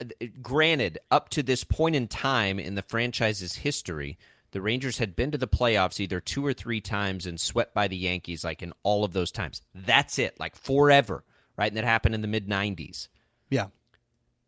[0.00, 4.16] uh, granted, up to this point in time in the franchise's history,
[4.54, 7.88] the Rangers had been to the playoffs either two or three times and swept by
[7.88, 9.60] the Yankees, like in all of those times.
[9.74, 11.24] That's it, like forever,
[11.56, 11.66] right?
[11.66, 13.08] And that happened in the mid 90s.
[13.50, 13.66] Yeah.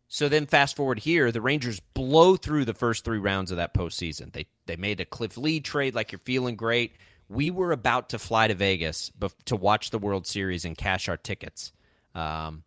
[0.07, 3.75] So then, fast forward here, the Rangers blow through the first three rounds of that
[3.75, 4.33] postseason.
[4.33, 6.93] They they made a Cliff Lee trade, like you're feeling great.
[7.29, 11.09] We were about to fly to Vegas bef- to watch the World Series and cash
[11.09, 11.73] our tickets.
[12.15, 12.63] Um,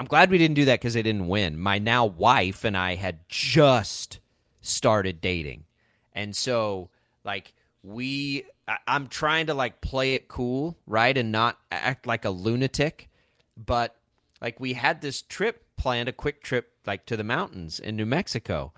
[0.00, 1.60] I'm glad we didn't do that because they didn't win.
[1.60, 4.18] My now wife and I had just
[4.64, 5.64] started dating,
[6.12, 6.90] and so
[7.24, 12.24] like we, I, I'm trying to like play it cool, right, and not act like
[12.24, 13.08] a lunatic,
[13.56, 13.94] but
[14.40, 18.06] like we had this trip planned, a quick trip like to the mountains in New
[18.06, 18.72] Mexico,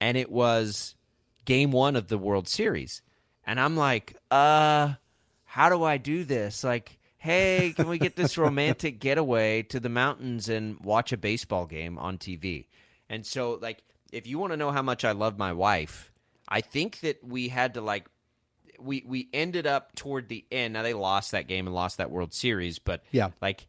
[0.00, 0.94] and it was
[1.44, 3.02] game one of the World Series,
[3.46, 4.94] and I'm like, uh,
[5.44, 6.62] how do I do this?
[6.62, 11.66] Like, hey, can we get this romantic getaway to the mountains and watch a baseball
[11.66, 12.66] game on TV?
[13.08, 16.12] And so, like, if you want to know how much I love my wife,
[16.48, 18.06] I think that we had to like
[18.78, 20.74] we we ended up toward the end.
[20.74, 23.30] Now they lost that game and lost that World Series, but Yeah.
[23.40, 23.66] like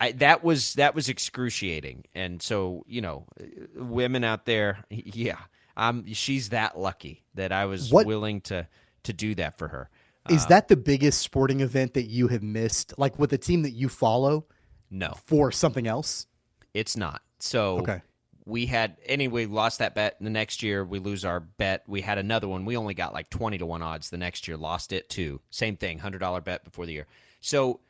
[0.00, 2.04] I, that was that was excruciating.
[2.14, 3.26] And so you know,
[3.74, 5.38] women out there, yeah,
[5.76, 8.66] um, she's that lucky that I was What- willing to
[9.04, 9.90] to do that for her.
[10.30, 13.62] Is Uh, that the biggest sporting event that you have missed, like with a team
[13.62, 14.46] that you follow?
[14.88, 15.14] No.
[15.26, 16.28] For something else?
[16.74, 17.22] It's not.
[17.40, 18.02] So Okay.
[18.44, 20.16] We had anyway lost that bet.
[20.20, 21.84] The next year we lose our bet.
[21.86, 22.64] We had another one.
[22.64, 24.10] We only got like twenty to one odds.
[24.10, 25.40] The next year lost it too.
[25.50, 27.06] Same thing, hundred dollar bet before the year.
[27.40, 27.80] So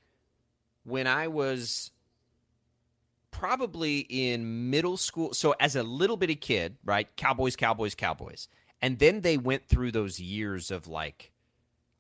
[0.85, 1.91] when I was
[3.31, 7.09] probably in middle school, so as a little bitty kid, right?
[7.17, 8.49] Cowboys, Cowboys, Cowboys,
[8.83, 11.33] and then they went through those years of like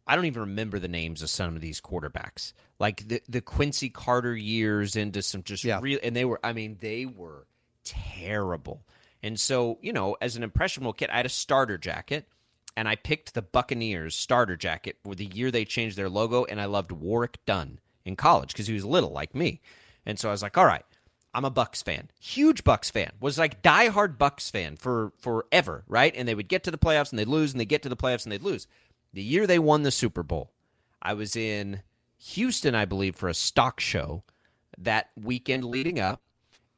[0.06, 2.52] I don't even remember the names of some of these quarterbacks.
[2.78, 6.76] Like the the Quincy Carter years into some just real and they were I mean,
[6.80, 7.46] they were
[7.84, 8.82] terrible.
[9.22, 12.26] And so, you know, as an impressionable kid, I had a starter jacket
[12.76, 16.60] and I picked the Buccaneers starter jacket for the year they changed their logo and
[16.60, 19.60] I loved Warrick Dunn in college because he was little like me.
[20.04, 20.84] And so I was like, all right,
[21.34, 22.10] I'm a Bucs fan.
[22.20, 23.12] Huge Bucs fan.
[23.20, 26.12] Was like diehard Bucs fan for forever, right?
[26.16, 27.96] And they would get to the playoffs and they'd lose and they'd get to the
[27.96, 28.66] playoffs and they'd lose.
[29.12, 30.50] The year they won the Super Bowl,
[31.00, 31.82] I was in
[32.18, 34.22] Houston, I believe, for a stock show
[34.78, 36.20] that weekend leading up.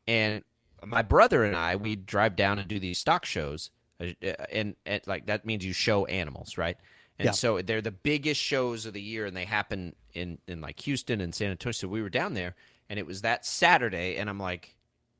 [0.07, 0.43] And
[0.87, 3.71] my brother and I, we drive down and do these stock shows.
[4.01, 4.07] uh,
[4.53, 6.77] And, and like that means you show animals, right?
[7.19, 7.33] And Yeah.
[7.33, 11.21] so they're the biggest shows of the year and they happen in, in like Houston
[11.21, 11.73] and San Antonio.
[11.73, 12.55] So we were down there
[12.89, 14.17] and it was that Saturday.
[14.17, 14.77] And I'm like,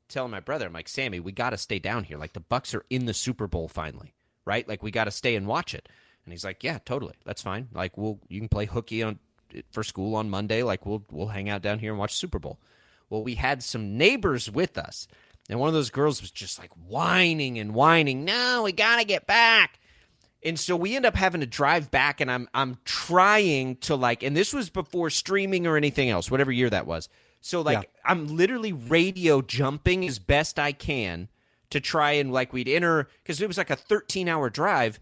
[0.07, 2.17] telling my brother, I'm like, Sammy, we got to stay down here.
[2.17, 4.13] Like the Bucs are in the Super Bowl finally,
[4.45, 4.67] right?
[4.67, 5.89] Like we got to stay and watch it.
[6.25, 7.69] And he's like, Yeah, totally, that's fine.
[7.73, 9.19] Like we'll you can play hooky on
[9.71, 10.63] for school on Monday.
[10.63, 12.59] Like we'll we'll hang out down here and watch Super Bowl.
[13.09, 15.07] Well, we had some neighbors with us,
[15.49, 18.25] and one of those girls was just like whining and whining.
[18.25, 19.79] No, we got to get back.
[20.43, 24.21] And so we end up having to drive back, and I'm I'm trying to like,
[24.21, 27.09] and this was before streaming or anything else, whatever year that was.
[27.41, 28.11] So like, yeah.
[28.11, 31.29] I'm literally radio jumping as best I can
[31.71, 34.99] to try and like we'd enter because it was like a 13 hour drive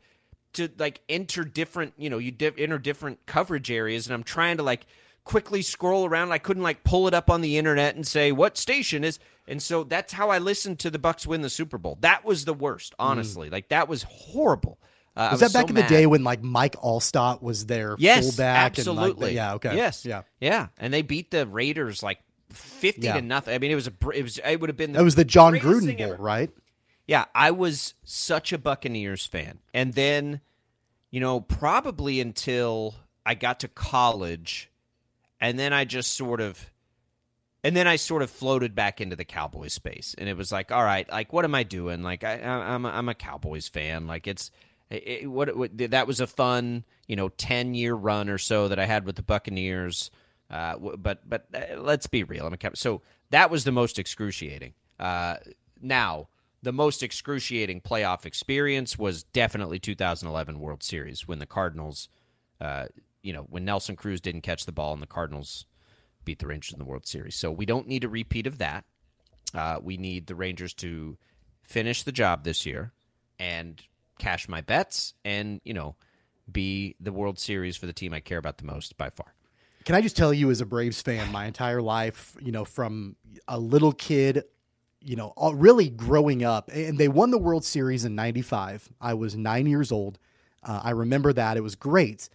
[0.53, 4.57] to like enter different, you know, you di- enter different coverage areas, and I'm trying
[4.57, 4.85] to like
[5.23, 6.31] quickly scroll around.
[6.31, 9.19] I couldn't like pull it up on the internet and say what station is.
[9.47, 11.97] And so that's how I listened to the Bucs win the Super Bowl.
[12.01, 13.49] That was the worst, honestly.
[13.49, 13.51] Mm.
[13.51, 14.79] Like that was horrible.
[15.15, 17.95] Uh, was, was, that back so in the day when like Mike Alstott was their
[17.99, 18.77] yes, fullback?
[18.77, 19.27] Absolutely.
[19.27, 19.53] Like, yeah.
[19.55, 19.75] Okay.
[19.75, 20.05] Yes.
[20.05, 20.23] Yeah.
[20.39, 20.67] Yeah.
[20.77, 22.19] And they beat the Raiders like
[22.53, 23.15] fifty yeah.
[23.15, 23.53] to nothing.
[23.53, 25.25] I mean, it was a it was it would have been the it was the
[25.25, 26.49] Jon Gruden Bowl, right?
[27.05, 30.39] Yeah, I was such a Buccaneers fan, and then
[31.11, 34.71] you know probably until I got to college,
[35.41, 36.71] and then I just sort of
[37.63, 40.71] and then I sort of floated back into the Cowboys space, and it was like,
[40.71, 42.03] all right, like what am I doing?
[42.03, 44.07] Like I, am a, I'm a Cowboys fan.
[44.07, 44.51] Like it's
[44.89, 48.79] it, what, what, that was a fun, you know, ten year run or so that
[48.79, 50.11] I had with the Buccaneers.
[50.49, 52.45] Uh, but but uh, let's be real.
[52.45, 54.73] I'm a so that was the most excruciating.
[54.99, 55.37] Uh,
[55.81, 56.27] now
[56.61, 62.07] the most excruciating playoff experience was definitely 2011 World Series when the Cardinals,
[62.61, 62.85] uh,
[63.21, 65.65] you know, when Nelson Cruz didn't catch the ball and the Cardinals
[66.25, 67.35] beat the Rangers in the World Series.
[67.35, 68.85] So we don't need a repeat of that.
[69.53, 71.17] Uh, we need the Rangers to
[71.63, 72.91] finish the job this year
[73.39, 73.81] and
[74.19, 75.95] cash my bets and you know
[76.51, 79.33] be the World Series for the team I care about the most by far.
[79.85, 83.15] Can I just tell you, as a Braves fan, my entire life, you know, from
[83.47, 84.43] a little kid,
[85.01, 88.89] you know, really growing up, and they won the World Series in '95.
[89.01, 90.19] I was nine years old.
[90.63, 91.57] Uh, I remember that.
[91.57, 92.29] It was great.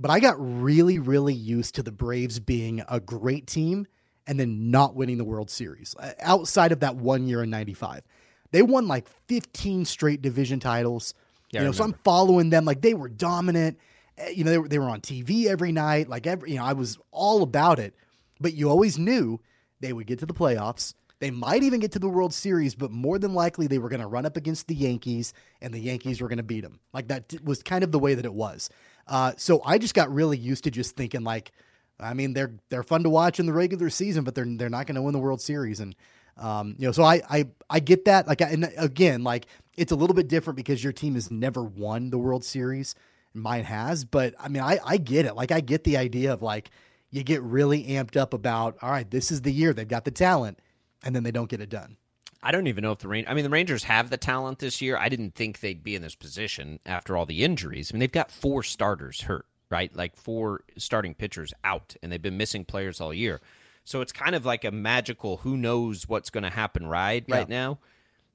[0.00, 3.86] But I got really, really used to the Braves being a great team
[4.26, 8.02] and then not winning the World Series uh, outside of that one year in 95.
[8.50, 11.12] They won like 15 straight division titles.
[11.50, 13.78] Yeah, you know, so I'm following them like they were dominant.
[14.16, 16.08] Eh, you know, they were, they were on TV every night.
[16.08, 17.94] Like every, you know, I was all about it.
[18.40, 19.38] But you always knew
[19.80, 20.94] they would get to the playoffs.
[21.18, 24.00] They might even get to the World Series, but more than likely they were going
[24.00, 26.80] to run up against the Yankees, and the Yankees were going to beat them.
[26.94, 28.70] Like that was kind of the way that it was.
[29.10, 31.52] Uh, so I just got really used to just thinking like,
[31.98, 34.86] I mean, they're they're fun to watch in the regular season, but they're they're not
[34.86, 35.94] going to win the World Series, and
[36.38, 38.26] um, you know, so I I I get that.
[38.26, 39.44] Like, and again, like
[39.76, 42.94] it's a little bit different because your team has never won the World Series
[43.34, 44.04] mine has.
[44.04, 45.34] But I mean, I, I get it.
[45.34, 46.70] Like, I get the idea of like,
[47.10, 50.10] you get really amped up about, all right, this is the year they've got the
[50.10, 50.60] talent,
[51.04, 51.96] and then they don't get it done.
[52.42, 53.30] I don't even know if the Rangers.
[53.30, 54.96] I mean, the Rangers have the talent this year.
[54.96, 57.90] I didn't think they'd be in this position after all the injuries.
[57.90, 59.94] I mean, they've got four starters hurt, right?
[59.94, 63.40] Like four starting pitchers out, and they've been missing players all year.
[63.84, 67.36] So it's kind of like a magical who knows what's going to happen ride yeah.
[67.36, 67.78] right now.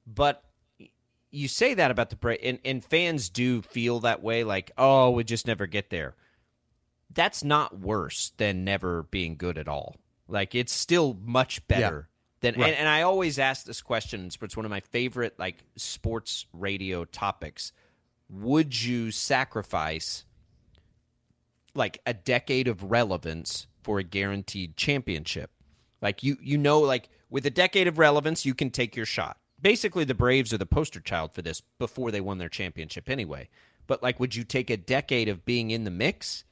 [0.06, 0.44] But
[1.30, 5.10] you say that about the break, and, and fans do feel that way, like, oh,
[5.10, 6.14] we just never get there.
[7.12, 9.96] That's not worse than never being good at all.
[10.28, 12.08] Like it's still much better
[12.40, 12.54] than.
[12.54, 12.68] Right.
[12.68, 14.30] And, and I always ask this question.
[14.40, 17.72] It's one of my favorite like sports radio topics.
[18.28, 20.24] Would you sacrifice
[21.74, 25.50] like a decade of relevance for a guaranteed championship?
[26.02, 29.38] Like you, you know, like with a decade of relevance, you can take your shot
[29.60, 33.48] basically the Braves are the poster child for this before they won their championship anyway.
[33.86, 36.44] But like, would you take a decade of being in the mix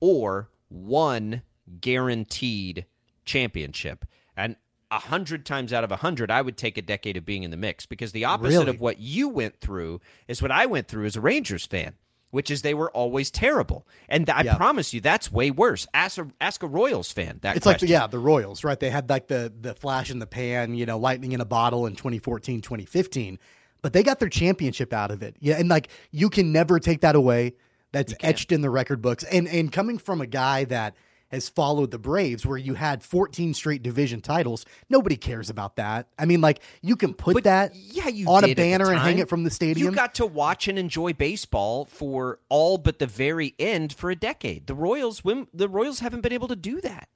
[0.00, 1.42] or one
[1.80, 2.86] guaranteed
[3.24, 4.04] championship?
[4.36, 4.56] And
[4.90, 7.50] a hundred times out of a hundred, I would take a decade of being in
[7.50, 8.70] the mix because the opposite really?
[8.70, 11.94] of what you went through is what I went through as a Rangers fan
[12.30, 13.86] which is they were always terrible.
[14.08, 14.56] And I yeah.
[14.56, 15.86] promise you, that's way worse.
[15.94, 17.86] Ask a, ask a Royals fan that It's question.
[17.86, 18.78] like, yeah, the Royals, right?
[18.78, 21.86] They had like the, the flash in the pan, you know, lightning in a bottle
[21.86, 23.38] in 2014, 2015,
[23.80, 25.36] but they got their championship out of it.
[25.40, 25.56] Yeah.
[25.58, 27.54] And like, you can never take that away.
[27.92, 29.24] That's etched in the record books.
[29.24, 30.94] And, and coming from a guy that–
[31.28, 34.64] has followed the Braves, where you had 14 straight division titles.
[34.88, 36.08] Nobody cares about that.
[36.18, 39.18] I mean, like you can put but, that yeah, you on a banner and hang
[39.18, 39.88] it from the stadium.
[39.88, 44.16] You got to watch and enjoy baseball for all but the very end for a
[44.16, 44.66] decade.
[44.66, 45.22] The Royals,
[45.52, 47.08] the Royals haven't been able to do that.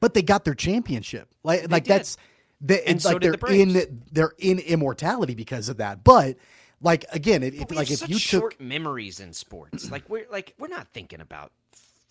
[0.00, 1.28] But they got their championship.
[1.42, 1.92] Like, they like did.
[1.92, 2.18] that's
[2.60, 6.04] the, and like so they're the in they're in immortality because of that.
[6.04, 6.36] But
[6.80, 10.68] like again, if, like if you short took memories in sports, like we're like we're
[10.68, 11.52] not thinking about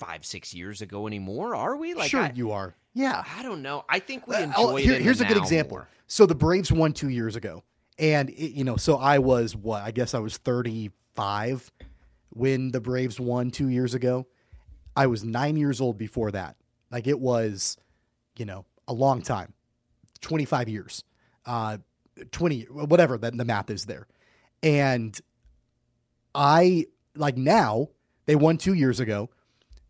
[0.05, 1.93] five, six years ago anymore, are we?
[1.93, 2.75] Like, sure, I, you are.
[2.93, 3.23] Yeah.
[3.37, 3.85] I don't know.
[3.89, 5.01] I think we Uh, enjoy oh, here- it.
[5.01, 5.77] here's a good example.
[5.77, 5.87] more.
[6.07, 7.63] So the Braves won two years ago,
[7.97, 9.81] and it, you know, so I was what?
[9.83, 11.71] I guess I was 35
[12.29, 14.27] when the Braves won two years ago.
[14.95, 16.55] I was nine years old before that.
[16.91, 17.77] Like it was,
[18.37, 19.53] you know, a long time,
[20.21, 21.03] 25 years,
[21.45, 21.77] uh,
[22.31, 24.07] 20, whatever that the math is there,
[24.61, 25.19] and
[26.35, 27.89] I like now
[28.25, 29.29] they won two years ago.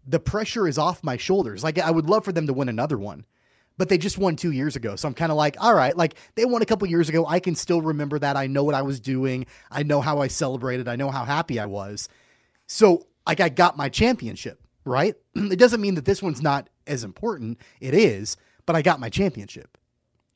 [0.07, 1.63] The pressure is off my shoulders.
[1.63, 3.25] Like I would love for them to win another one,
[3.77, 4.95] but they just won two years ago.
[4.95, 7.25] So I'm kind of like, all right, like they won a couple years ago.
[7.25, 8.35] I can still remember that.
[8.35, 9.45] I know what I was doing.
[9.71, 10.87] I know how I celebrated.
[10.87, 12.09] I know how happy I was.
[12.67, 15.15] So like I got my championship, right?
[15.35, 17.59] it doesn't mean that this one's not as important.
[17.79, 19.77] It is, but I got my championship.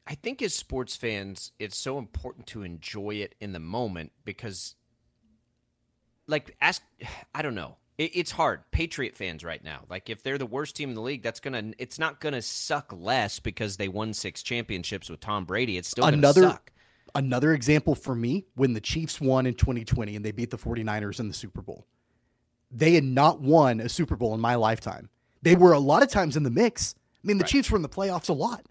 [0.10, 4.76] I think as sports fans, it's so important to enjoy it in the moment because,
[6.28, 6.82] like, ask,
[7.36, 7.76] I don't know.
[7.98, 8.62] It, it's hard.
[8.72, 11.72] Patriot fans right now, like, if they're the worst team in the league, that's gonna,
[11.78, 15.78] it's not gonna suck less because they won six championships with Tom Brady.
[15.78, 16.72] It's still another suck.
[17.16, 21.20] another example for me when the Chiefs won in 2020 and they beat the 49ers
[21.20, 21.88] in the Super Bowl.
[22.70, 25.10] They had not won a Super Bowl in my lifetime.
[25.42, 26.94] They were a lot of times in the mix.
[27.24, 28.66] I mean, the Chiefs were in the playoffs a lot,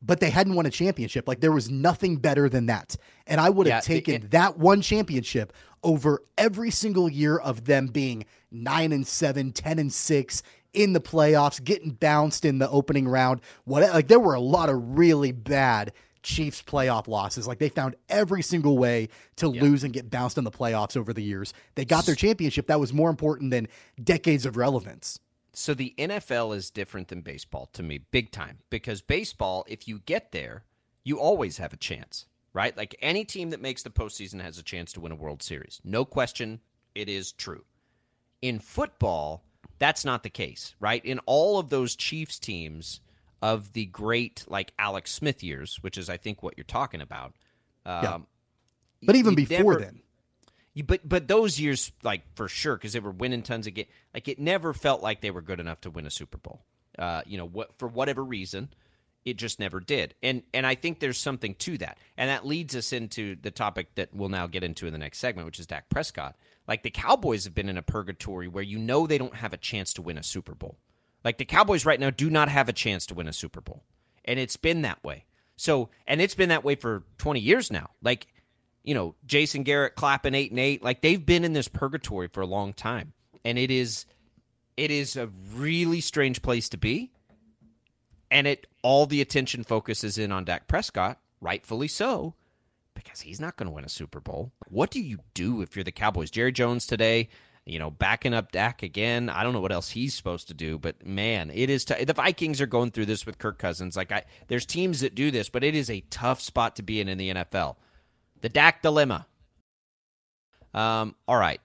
[0.00, 1.26] but they hadn't won a championship.
[1.26, 2.96] Like there was nothing better than that.
[3.26, 7.64] And I would have Yeah, taken it- that one championship over every single year of
[7.64, 10.42] them being 9 and 7, 10 and 6
[10.72, 13.40] in the playoffs, getting bounced in the opening round.
[13.64, 15.92] What like there were a lot of really bad
[16.22, 17.46] Chiefs playoff losses.
[17.46, 21.12] Like they found every single way to lose and get bounced in the playoffs over
[21.12, 21.54] the years.
[21.76, 22.66] They got their championship.
[22.66, 23.68] That was more important than
[24.02, 25.20] decades of relevance.
[25.58, 28.58] So the NFL is different than baseball to me, big time.
[28.70, 30.62] Because baseball, if you get there,
[31.02, 32.76] you always have a chance, right?
[32.76, 35.80] Like any team that makes the postseason has a chance to win a World Series.
[35.82, 36.60] No question,
[36.94, 37.64] it is true.
[38.40, 39.42] In football,
[39.80, 41.04] that's not the case, right?
[41.04, 43.00] In all of those Chiefs teams
[43.42, 47.34] of the great, like Alex Smith years, which is I think what you're talking about.
[47.84, 48.18] Um, Yeah.
[49.02, 50.02] But even before never- then,
[50.82, 53.88] but but those years, like for sure, because they were winning tons of games.
[54.14, 56.62] Like it never felt like they were good enough to win a Super Bowl.
[56.98, 58.68] Uh, you know, what for whatever reason,
[59.24, 60.14] it just never did.
[60.22, 63.94] And and I think there's something to that, and that leads us into the topic
[63.94, 66.36] that we'll now get into in the next segment, which is Dak Prescott.
[66.66, 69.58] Like the Cowboys have been in a purgatory where you know they don't have a
[69.58, 70.78] chance to win a Super Bowl.
[71.24, 73.84] Like the Cowboys right now do not have a chance to win a Super Bowl,
[74.24, 75.24] and it's been that way.
[75.56, 77.90] So, and it's been that way for 20 years now.
[78.00, 78.28] Like
[78.88, 80.82] you know, Jason Garrett clapping eight and eight.
[80.82, 83.12] Like they've been in this purgatory for a long time.
[83.44, 84.06] And it is
[84.78, 87.12] it is a really strange place to be.
[88.30, 92.32] And it all the attention focuses in on Dak Prescott, rightfully so,
[92.94, 94.52] because he's not going to win a Super Bowl.
[94.70, 96.30] What do you do if you're the Cowboys?
[96.30, 97.28] Jerry Jones today,
[97.66, 99.28] you know, backing up Dak again.
[99.28, 102.14] I don't know what else he's supposed to do, but man, it is t- the
[102.14, 103.98] Vikings are going through this with Kirk Cousins.
[103.98, 107.02] Like I there's teams that do this, but it is a tough spot to be
[107.02, 107.76] in in the NFL.
[108.40, 109.26] The Dak dilemma.
[110.74, 111.60] Um, all right.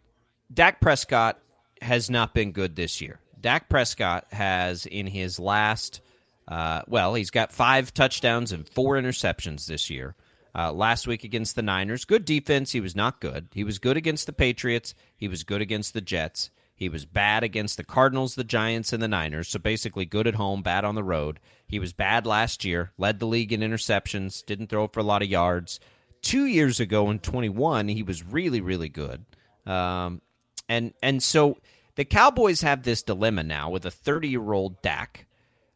[0.53, 1.39] Dak Prescott
[1.81, 3.19] has not been good this year.
[3.39, 6.01] Dak Prescott has, in his last,
[6.47, 10.15] uh, well, he's got five touchdowns and four interceptions this year.
[10.55, 12.71] Uh, last week against the Niners, good defense.
[12.71, 13.47] He was not good.
[13.53, 14.93] He was good against the Patriots.
[15.15, 16.51] He was good against the Jets.
[16.75, 19.49] He was bad against the Cardinals, the Giants, and the Niners.
[19.49, 21.39] So basically, good at home, bad on the road.
[21.67, 25.21] He was bad last year, led the league in interceptions, didn't throw for a lot
[25.21, 25.79] of yards.
[26.23, 29.23] Two years ago in 21, he was really, really good.
[29.67, 30.21] Um,
[30.67, 31.57] and and so
[31.95, 35.27] the Cowboys have this dilemma now with a 30 year old Dak.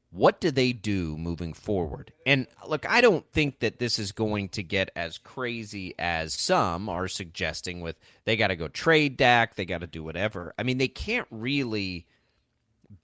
[0.10, 2.12] What do they do moving forward?
[2.26, 6.90] And look, I don't think that this is going to get as crazy as some
[6.90, 10.54] are suggesting with they got to go trade Dak, they got to do whatever.
[10.58, 12.08] I mean, they can't really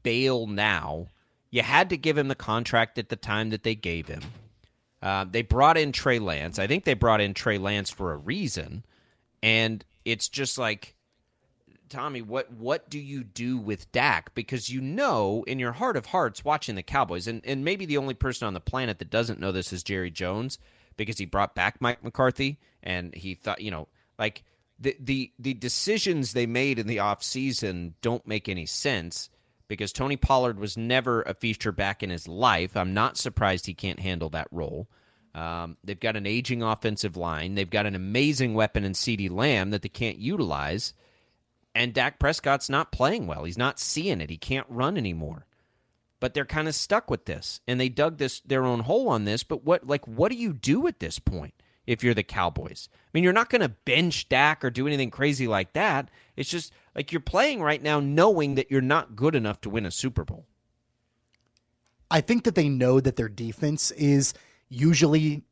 [0.02, 1.08] bail now.
[1.52, 4.24] You had to give him the contract at the time that they gave him.
[5.04, 6.58] Uh, they brought in Trey Lance.
[6.58, 8.86] I think they brought in Trey Lance for a reason.
[9.44, 10.96] And it's just like,
[11.90, 14.34] Tommy, what what do you do with Dak?
[14.34, 17.98] Because you know in your heart of hearts watching the Cowboys, and, and maybe the
[17.98, 20.58] only person on the planet that doesn't know this is Jerry Jones,
[20.96, 24.44] because he brought back Mike McCarthy and he thought, you know, like
[24.80, 29.30] the the the decisions they made in the offseason don't make any sense
[29.74, 32.78] because Tony Pollard was never a feature back in his life.
[32.78, 34.88] I'm not surprised he can't handle that role.
[35.36, 37.56] Um, they've got an aging offensive line.
[37.56, 40.94] They've got an amazing weapon in CeeDee Lamb that they can't utilize.
[41.74, 43.46] And Dak Prescott's not playing well.
[43.46, 44.30] He's not seeing it.
[44.30, 45.48] He can't run anymore.
[46.20, 47.62] But they're kind of stuck with this.
[47.68, 49.44] And they dug this their own hole on this.
[49.44, 51.56] But what like what do you do at this point
[51.88, 52.90] if you're the Cowboys?
[52.94, 56.10] I mean, you're not gonna bench Dak or do anything crazy like that.
[56.38, 59.86] It's just Like you're playing right now knowing that you're not good enough to win
[59.86, 60.46] a Super Bowl.
[62.12, 64.34] I think that they know that their defense is
[64.70, 65.44] usually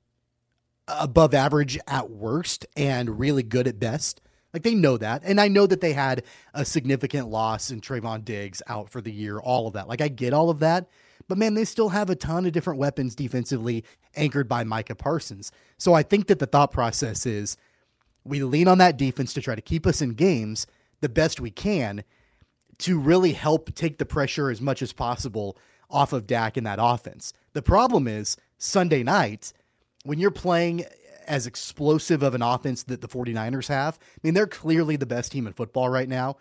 [0.88, 4.22] above average at worst and really good at best.
[4.54, 5.24] Like they know that.
[5.24, 6.24] And I know that they had
[6.54, 9.88] a significant loss in Trevon Diggs out for the year, all of that.
[9.88, 10.88] Like I get all of that.
[11.28, 13.86] But man, they still have a ton of different weapons defensively
[14.16, 15.52] anchored by Micah Parsons.
[15.78, 17.56] So I think that the thought process is
[18.24, 20.68] we lean on that defense to try to keep us in games
[21.02, 22.04] the best we can
[22.80, 25.58] to really help take the pressure as much as possible
[25.90, 27.34] off of Dak in that offense.
[27.54, 29.54] The problem is Sunday night,
[30.04, 30.86] when you're playing
[31.28, 35.32] as explosive of an offense that the 49ers have, I mean, they're clearly the best
[35.32, 36.38] team in football right now.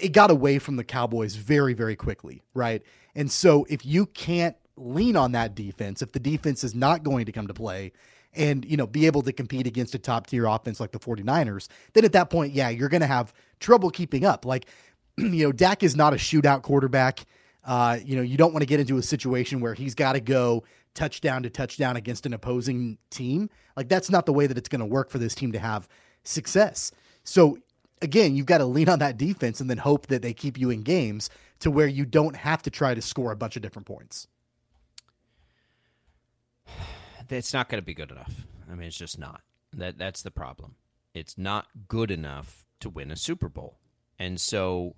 [0.00, 2.82] It got away from the Cowboys very, very quickly, right?
[3.14, 7.26] And so if you can't lean on that defense, if the defense is not going
[7.26, 7.92] to come to play
[8.34, 11.68] and, you know, be able to compete against a top tier offense like the 49ers,
[11.92, 14.44] then at that point, yeah, you're going to have trouble keeping up.
[14.44, 14.66] Like,
[15.16, 17.20] you know, Dak is not a shootout quarterback.
[17.64, 20.20] Uh, you know, you don't want to get into a situation where he's got to
[20.20, 20.64] go
[20.94, 23.48] touchdown to touchdown against an opposing team.
[23.76, 25.88] Like that's not the way that it's going to work for this team to have
[26.24, 26.92] success.
[27.24, 27.58] So
[28.00, 30.70] again, you've got to lean on that defense and then hope that they keep you
[30.70, 31.30] in games
[31.60, 34.26] to where you don't have to try to score a bunch of different points.
[37.38, 38.46] It's not going to be good enough.
[38.70, 39.42] I mean, it's just not.
[39.74, 40.76] That that's the problem.
[41.14, 43.78] It's not good enough to win a Super Bowl.
[44.18, 44.96] And so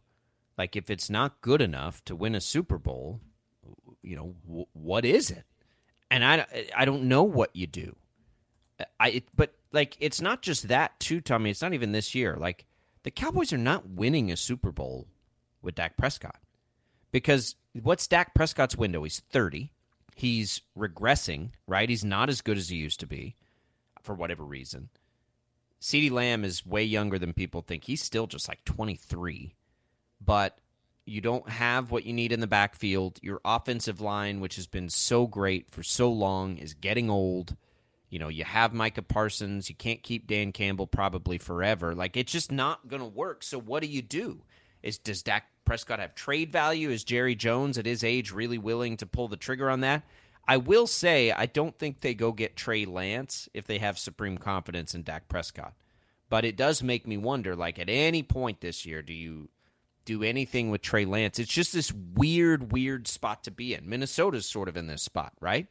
[0.57, 3.21] like if it's not good enough to win a Super Bowl,
[4.03, 5.45] you know, w- what is it?
[6.11, 7.97] And I, I don't know what you do.
[8.99, 11.51] I it, but like it's not just that too, Tommy.
[11.51, 12.37] It's not even this year.
[12.37, 12.67] Like
[13.03, 15.07] the Cowboys are not winning a Super Bowl
[15.63, 16.41] with Dak Prescott
[17.13, 19.05] because what's Dak Prescott's window?
[19.05, 19.73] He's thirty.
[20.15, 21.89] He's regressing, right?
[21.89, 23.37] He's not as good as he used to be,
[24.03, 24.89] for whatever reason.
[25.81, 27.85] CeeDee Lamb is way younger than people think.
[27.85, 29.55] He's still just like twenty three
[30.25, 30.59] but
[31.07, 33.19] you don't have what you need in the backfield.
[33.23, 37.57] Your offensive line, which has been so great for so long, is getting old.
[38.09, 39.69] You know, you have Micah Parsons.
[39.69, 41.95] You can't keep Dan Campbell probably forever.
[41.95, 43.43] Like it's just not going to work.
[43.43, 44.43] So what do you do?
[44.85, 46.91] Is does Dak Prescott have trade value?
[46.91, 50.05] Is Jerry Jones at his age really willing to pull the trigger on that?
[50.47, 54.37] I will say I don't think they go get Trey Lance if they have supreme
[54.37, 55.73] confidence in Dak Prescott.
[56.29, 59.49] But it does make me wonder like at any point this year do you
[60.05, 61.39] do anything with Trey Lance.
[61.39, 63.89] It's just this weird, weird spot to be in.
[63.89, 65.67] Minnesota's sort of in this spot, right?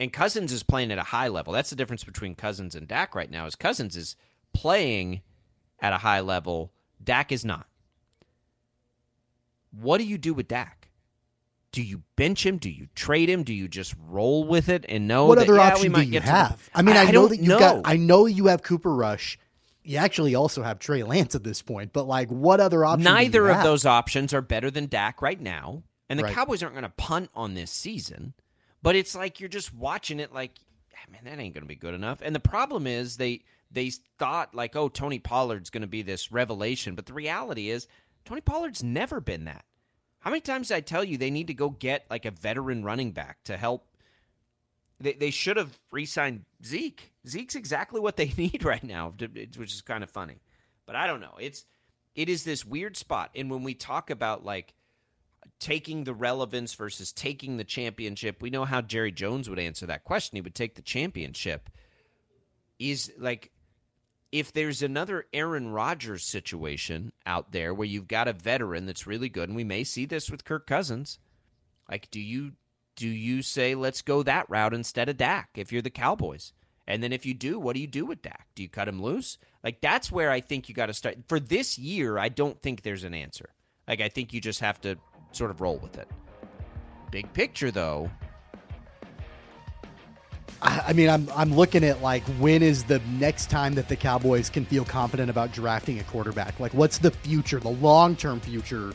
[0.00, 1.52] And Cousins is playing at a high level.
[1.52, 3.44] That's the difference between Cousins and Dak right now.
[3.44, 4.16] Is Cousins is
[4.54, 5.20] playing
[5.78, 6.72] at a high level.
[7.04, 7.66] Dak is not.
[9.80, 10.88] What do you do with Dak?
[11.70, 12.56] Do you bench him?
[12.56, 13.42] Do you trade him?
[13.42, 16.10] Do you just roll with it and know what that, other yeah, option we do
[16.12, 16.64] you have?
[16.64, 17.58] To I mean, I, I know don't that you know.
[17.58, 17.82] got.
[17.84, 19.38] I know you have Cooper Rush.
[19.84, 23.04] You actually also have Trey Lance at this point, but like, what other option?
[23.04, 23.64] do you Neither of have?
[23.64, 25.82] those options are better than Dak right now.
[26.10, 26.34] And the Right.
[26.34, 28.34] Cowboys aren't going to punt on this season.
[28.82, 30.52] But it's like you're just watching it like,
[30.94, 32.20] "Ah, man, that ain't going to be good enough.
[32.22, 36.32] And the problem is they they thought like, oh, Tony Pollard's going to be this
[36.32, 36.94] revelation.
[36.94, 37.86] But the reality is,
[38.24, 39.64] Tony Pollard's never been that.
[40.28, 42.84] How many times did I tell you they need to go get like a veteran
[42.84, 43.88] running back to help?
[45.00, 47.14] They, they should have re signed Zeke.
[47.26, 49.14] Zeke's exactly what they need right now,
[49.56, 50.42] which is kind of funny.
[50.84, 51.36] But I don't know.
[51.40, 51.64] It's
[52.14, 53.30] it is this weird spot.
[53.34, 54.74] And when we talk about like
[55.60, 60.04] taking the relevance versus taking the championship, we know how Jerry Jones would answer that
[60.04, 60.36] question.
[60.36, 61.70] He would take the championship.
[62.78, 63.50] Is like
[64.30, 69.28] if there's another Aaron Rodgers situation out there where you've got a veteran that's really
[69.28, 71.18] good, and we may see this with Kirk Cousins,
[71.90, 72.52] like do you
[72.96, 76.52] do you say let's go that route instead of Dak if you're the Cowboys?
[76.86, 78.48] And then if you do, what do you do with Dak?
[78.54, 79.38] Do you cut him loose?
[79.62, 81.16] Like that's where I think you got to start.
[81.28, 83.50] For this year, I don't think there's an answer.
[83.86, 84.96] Like I think you just have to
[85.32, 86.08] sort of roll with it.
[87.10, 88.10] Big picture though,
[90.60, 94.50] I mean, I'm I'm looking at like when is the next time that the Cowboys
[94.50, 96.58] can feel confident about drafting a quarterback?
[96.58, 98.92] Like, what's the future, the long term future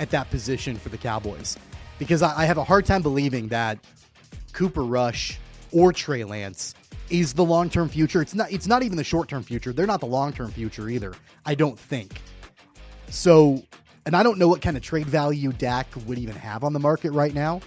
[0.00, 1.58] at that position for the Cowboys?
[1.98, 3.78] Because I, I have a hard time believing that
[4.52, 5.38] Cooper Rush
[5.70, 6.74] or Trey Lance
[7.10, 8.22] is the long term future.
[8.22, 8.50] It's not.
[8.50, 9.74] It's not even the short term future.
[9.74, 11.12] They're not the long term future either.
[11.44, 12.22] I don't think.
[13.10, 13.62] So,
[14.06, 16.80] and I don't know what kind of trade value Dak would even have on the
[16.80, 17.60] market right now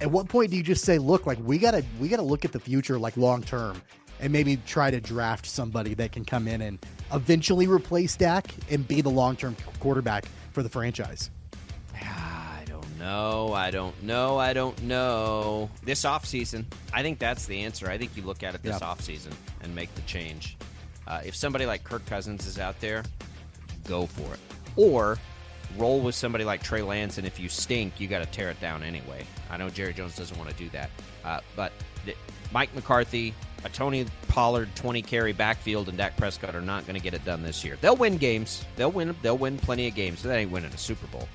[0.00, 2.52] at what point do you just say, look, like we gotta we gotta look at
[2.52, 3.80] the future like long term
[4.20, 6.78] and maybe try to draft somebody that can come in and
[7.12, 11.30] eventually replace Dak and be the long term quarterback for the franchise?
[11.94, 13.52] I don't know.
[13.52, 14.38] I don't know.
[14.38, 15.70] I don't know.
[15.84, 17.88] This offseason, I think that's the answer.
[17.90, 18.86] I think you look at it this Yeah.
[18.88, 19.32] offseason
[19.62, 20.56] and make the change.
[21.06, 23.04] Uh, if somebody like Kirk Cousins is out there,
[23.84, 24.40] go for it.
[24.76, 25.18] Or
[25.78, 28.60] roll with somebody like Trey Lance, and if you stink, you got to tear it
[28.60, 29.26] down anyway.
[29.50, 30.90] I know Jerry Jones doesn't want to do that,
[31.24, 31.72] uh, but
[32.04, 32.16] th-
[32.52, 37.02] Mike McCarthy, a Tony Pollard 20 carry backfield, and Dak Prescott are not going to
[37.02, 37.76] get it done this year.
[37.80, 38.64] They'll win games.
[38.76, 39.14] They'll win.
[39.22, 40.22] They'll win plenty of games.
[40.22, 41.28] That ain't winning a Super Bowl.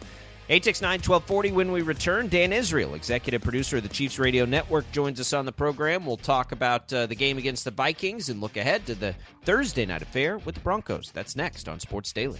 [0.49, 2.27] 869-1240 when we return.
[2.27, 6.05] Dan Israel, executive producer of the Chiefs Radio Network, joins us on the program.
[6.05, 9.85] We'll talk about uh, the game against the Vikings and look ahead to the Thursday
[9.85, 11.09] night affair with the Broncos.
[11.13, 12.39] That's next on Sports Daily.